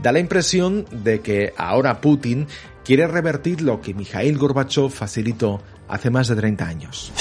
Da 0.00 0.12
la 0.12 0.20
impresión 0.20 0.86
de 0.90 1.20
que 1.20 1.52
ahora 1.56 2.00
Putin 2.00 2.46
quiere 2.84 3.06
revertir 3.06 3.60
lo 3.60 3.82
que 3.82 3.92
Mikhail 3.92 4.38
Gorbachev 4.38 4.90
facilitó 4.90 5.60
hace 5.88 6.08
más 6.08 6.28
de 6.28 6.36
30 6.36 6.66
años 6.66 7.12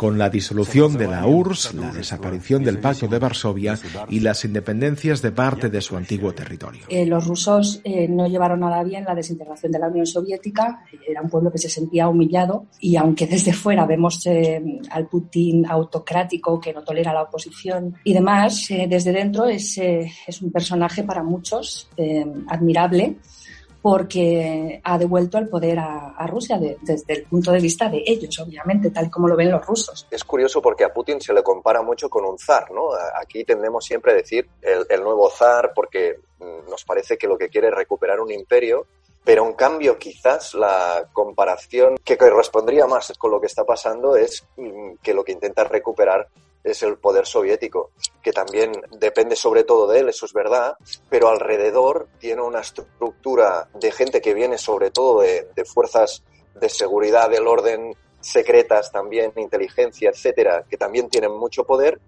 con 0.00 0.16
la 0.16 0.30
disolución 0.30 0.96
de 0.96 1.06
la 1.06 1.26
URSS, 1.26 1.74
la 1.74 1.92
desaparición 1.92 2.64
del 2.64 2.78
Pacto 2.78 3.06
de 3.06 3.18
Varsovia 3.18 3.78
y 4.08 4.20
las 4.20 4.46
independencias 4.46 5.20
de 5.20 5.30
parte 5.30 5.68
de 5.68 5.82
su 5.82 5.94
antiguo 5.94 6.32
territorio. 6.32 6.86
Eh, 6.88 7.04
los 7.04 7.26
rusos 7.26 7.82
eh, 7.84 8.08
no 8.08 8.26
llevaron 8.26 8.60
nada 8.60 8.82
bien 8.82 9.04
la 9.04 9.14
desintegración 9.14 9.70
de 9.70 9.78
la 9.78 9.88
Unión 9.88 10.06
Soviética, 10.06 10.86
era 11.06 11.20
un 11.20 11.28
pueblo 11.28 11.52
que 11.52 11.58
se 11.58 11.68
sentía 11.68 12.08
humillado 12.08 12.64
y 12.80 12.96
aunque 12.96 13.26
desde 13.26 13.52
fuera 13.52 13.84
vemos 13.84 14.24
eh, 14.24 14.80
al 14.90 15.06
Putin 15.06 15.66
autocrático 15.66 16.58
que 16.58 16.72
no 16.72 16.82
tolera 16.82 17.12
la 17.12 17.24
oposición 17.24 17.94
y 18.02 18.14
demás, 18.14 18.68
desde 18.88 19.12
dentro 19.12 19.44
es, 19.48 19.76
es 19.76 20.40
un 20.40 20.50
personaje 20.50 21.02
para 21.02 21.22
muchos 21.22 21.90
admirable 22.48 23.18
porque 23.82 24.80
ha 24.84 24.98
devuelto 24.98 25.38
el 25.38 25.48
poder 25.48 25.78
a, 25.78 26.26
Rusia 26.26 26.58
desde 26.58 27.14
el 27.14 27.24
punto 27.24 27.50
de 27.50 27.60
vista 27.60 27.88
de 27.88 28.02
ellos, 28.06 28.38
obviamente, 28.38 28.90
tal 28.90 29.10
como 29.10 29.26
lo 29.26 29.36
ven 29.36 29.50
los 29.50 29.66
rusos. 29.66 30.06
Es 30.10 30.22
curioso 30.22 30.60
porque 30.60 30.84
a 30.84 30.92
Putin 30.92 31.20
se 31.20 31.32
le 31.32 31.42
compara 31.42 31.82
mucho 31.82 32.10
con 32.10 32.24
un 32.24 32.38
zar, 32.38 32.70
¿no? 32.70 32.90
Aquí 33.20 33.42
tendemos 33.44 33.84
siempre 33.84 34.12
a 34.12 34.16
decir 34.16 34.48
el, 34.62 35.02
nuevo 35.02 35.30
zar 35.30 35.72
porque 35.74 36.20
mm, 36.38 36.70
nos 36.70 36.84
parece 36.84 37.16
que 37.16 37.26
lo 37.26 37.38
que 37.38 37.48
quiere 37.48 37.68
es 37.68 37.74
recuperar 37.74 38.20
un 38.20 38.30
imperio, 38.30 38.86
pero 39.24 39.46
en 39.46 39.54
cambio 39.54 39.98
quizás 39.98 40.54
la 40.54 41.08
comparación 41.12 41.96
que 42.04 42.18
correspondría 42.18 42.86
más 42.86 43.12
con 43.18 43.30
lo 43.30 43.40
que 43.40 43.46
está 43.46 43.64
pasando 43.64 44.14
es 44.14 44.46
mm, 44.56 44.96
que 45.02 45.14
lo 45.14 45.24
que 45.24 45.32
intenta 45.32 45.64
recuperar 45.64 46.28
es 46.62 46.82
el 46.82 46.98
poder 46.98 47.26
soviético, 47.26 47.90
que 48.22 48.32
también 48.32 48.72
depende 48.98 49.36
sobre 49.36 49.64
todo 49.64 49.86
de 49.86 50.00
él, 50.00 50.08
eso 50.08 50.26
es 50.26 50.32
verdad, 50.32 50.76
pero 51.08 51.28
alrededor 51.28 52.08
tiene 52.18 52.42
una 52.42 52.60
estructura 52.60 53.68
de 53.74 53.92
gente 53.92 54.20
que 54.20 54.34
viene 54.34 54.58
sobre 54.58 54.90
todo 54.90 55.20
de, 55.20 55.46
fuerzas 55.64 56.22
de 56.54 56.68
seguridad 56.68 57.30
del 57.30 57.46
orden 57.46 57.94
secretas 58.20 58.92
también, 58.92 59.32
inteligencia, 59.36 60.10
etcétera, 60.10 60.64
que 60.68 60.76
también 60.76 61.08
tienen 61.08 61.32
mucho 61.32 61.64
poder. 61.64 62.00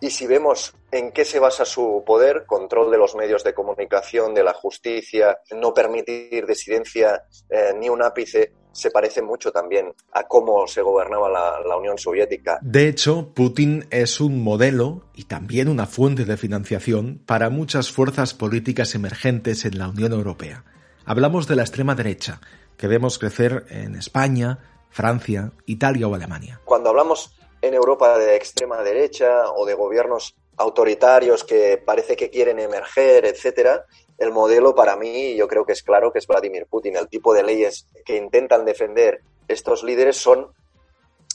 Y 0.00 0.10
si 0.10 0.26
vemos 0.26 0.74
en 0.90 1.12
qué 1.12 1.26
se 1.26 1.38
basa 1.38 1.66
su 1.66 2.02
poder, 2.06 2.46
control 2.46 2.90
de 2.90 2.96
los 2.96 3.14
medios 3.14 3.44
de 3.44 3.52
comunicación, 3.52 4.32
de 4.32 4.42
la 4.42 4.54
justicia, 4.54 5.40
no 5.54 5.74
permitir 5.74 6.46
disidencia 6.46 7.24
eh, 7.50 7.74
ni 7.78 7.90
un 7.90 8.02
ápice, 8.02 8.52
se 8.72 8.90
parece 8.90 9.20
mucho 9.20 9.52
también 9.52 9.92
a 10.12 10.22
cómo 10.24 10.66
se 10.66 10.80
gobernaba 10.80 11.28
la, 11.28 11.76
Unión 11.76 11.98
Soviética. 11.98 12.58
De 12.62 12.88
hecho, 12.88 13.32
Putin 13.34 13.86
es 13.90 14.20
un 14.20 14.42
modelo 14.42 15.02
y 15.14 15.24
también 15.24 15.68
una 15.68 15.86
fuente 15.86 16.24
de 16.24 16.36
financiación 16.36 17.22
para 17.26 17.50
muchas 17.50 17.90
fuerzas 17.90 18.34
políticas 18.34 18.94
emergentes 18.94 19.64
en 19.64 19.78
la 19.78 19.88
Unión 19.88 20.12
Europea. 20.12 20.64
Hablamos 21.04 21.46
de 21.46 21.56
la 21.56 21.62
extrema 21.62 21.94
derecha, 21.94 22.40
que 22.76 22.86
vemos 22.86 23.18
crecer 23.18 23.66
en 23.70 23.94
España, 23.94 24.58
Francia, 24.90 25.52
Italia 25.66 26.08
o 26.08 26.14
Alemania. 26.14 26.60
Cuando 26.64 26.90
hablamos 26.90 27.34
en 27.62 27.74
Europa 27.74 28.18
de 28.18 28.36
extrema 28.36 28.82
derecha 28.82 29.50
o 29.50 29.66
de 29.66 29.74
gobiernos 29.74 30.34
autoritarios 30.56 31.44
que 31.44 31.78
parece 31.78 32.16
que 32.16 32.30
quieren 32.30 32.58
emerger, 32.58 33.24
etcétera, 33.24 33.86
el 34.18 34.30
modelo 34.30 34.74
para 34.74 34.96
mí 34.96 35.34
yo 35.34 35.48
creo 35.48 35.64
que 35.64 35.72
es 35.72 35.82
claro 35.82 36.12
que 36.12 36.18
es 36.18 36.26
Vladimir 36.26 36.66
Putin. 36.66 36.96
El 36.96 37.08
tipo 37.08 37.32
de 37.32 37.42
leyes 37.42 37.86
que 38.04 38.16
intentan 38.16 38.64
defender 38.66 39.22
estos 39.48 39.82
líderes 39.82 40.16
son 40.18 40.52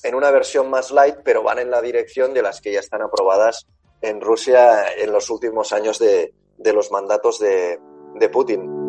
en 0.03 0.13
una 0.13 0.29
versión 0.29 0.69
más 0.69 0.91
light, 0.91 1.17
pero 1.23 1.41
van 1.41 1.57
en 1.57 1.71
la 1.71 1.81
dirección 1.81 2.33
de 2.33 2.43
las 2.43 2.61
que 2.61 2.71
ya 2.71 2.79
están 2.79 3.01
aprobadas 3.01 3.65
en 4.01 4.21
Rusia 4.21 4.93
en 4.95 5.11
los 5.11 5.31
últimos 5.31 5.73
años 5.73 5.97
de, 5.97 6.31
los 6.59 6.91
mandatos 6.91 7.39
de, 7.39 7.79
de 8.13 8.29
Putin. 8.29 8.84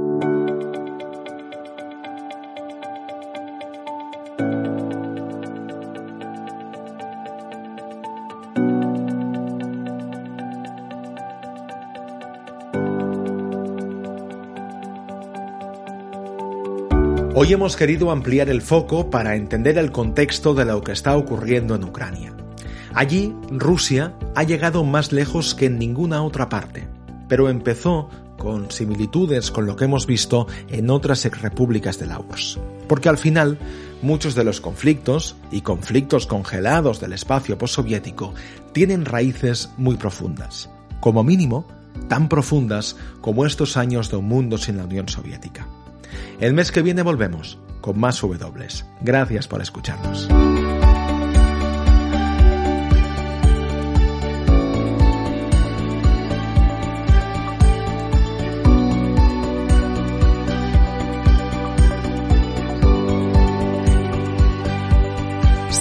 Hoy 17.39 17.53
hemos 17.53 17.77
querido 17.77 18.11
ampliar 18.11 18.49
el 18.49 18.63
foco 18.63 19.11
para 19.11 19.37
entender 19.37 19.77
el 19.77 19.93
contexto 19.93 20.55
de 20.55 20.65
lo 20.65 20.81
que 20.81 20.93
está 20.93 21.15
ocurriendo 21.19 21.75
en 21.75 21.85
Ucrania. 21.85 22.35
Allí, 22.95 23.37
Rusia 23.51 24.15
ha 24.35 24.43
llegado 24.43 24.85
más 24.85 25.13
lejos 25.13 25.55
que 25.55 25.67
en 25.67 25.79
ninguna 25.79 26.23
otra 26.23 26.49
parte, 26.49 26.89
pero 27.29 27.51
empezó 27.51 28.09
con 28.39 28.71
similitudes 28.71 29.51
con 29.51 29.67
lo 29.67 29.77
que 29.77 29.85
hemos 29.85 30.07
visto 30.07 30.47
en 30.69 30.89
otras 30.89 31.27
repúblicas 31.43 31.99
de 31.99 32.07
la. 32.07 32.19
Porque 32.89 33.11
al 33.11 33.19
final, 33.19 33.59
muchos 34.01 34.35
de 34.35 34.43
los 34.43 34.63
conflictos 34.63 35.37
y 35.51 35.61
conflictos 35.61 36.27
congelados 36.27 37.01
del 37.01 37.13
espacio 37.13 37.59
postsoviético 37.59 38.33
tienen 38.73 39.05
raíces 39.05 39.69
muy 39.77 39.97
profundas, 39.97 40.71
como 41.01 41.23
mínimo 41.23 41.67
tan 42.09 42.31
profundas 42.31 42.97
como 43.21 43.45
estos 43.45 43.77
años 43.77 44.11
de 44.11 44.17
un 44.17 44.25
mundo 44.25 44.57
sin 44.57 44.79
la 44.79 44.85
Unión 44.85 45.07
Soviética. 45.11 45.67
El 46.41 46.55
mes 46.55 46.71
que 46.71 46.83
viene 46.83 47.03
volvemos 47.03 47.59
con 47.81 47.99
más 48.01 48.21
W. 48.21 48.69
Gracias 49.01 49.47
por 49.49 49.63
escucharnos. 49.63 50.29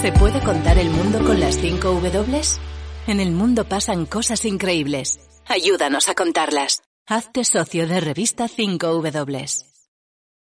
¿Se 0.06 0.12
puede 0.12 0.40
contar 0.40 0.78
el 0.78 0.88
mundo 0.90 1.24
con 1.24 1.40
las 1.40 1.56
5 1.56 2.00
W? 2.00 2.40
En 3.08 3.18
el 3.18 3.32
mundo 3.32 3.64
pasan 3.64 4.06
cosas 4.06 4.44
increíbles. 4.44 5.18
Ayúdanos 5.46 6.08
a 6.08 6.14
contarlas. 6.14 6.82
Hazte 7.08 7.42
socio 7.42 7.88
de 7.88 8.00
revista 8.00 8.46
5 8.46 8.86
W. 8.86 9.75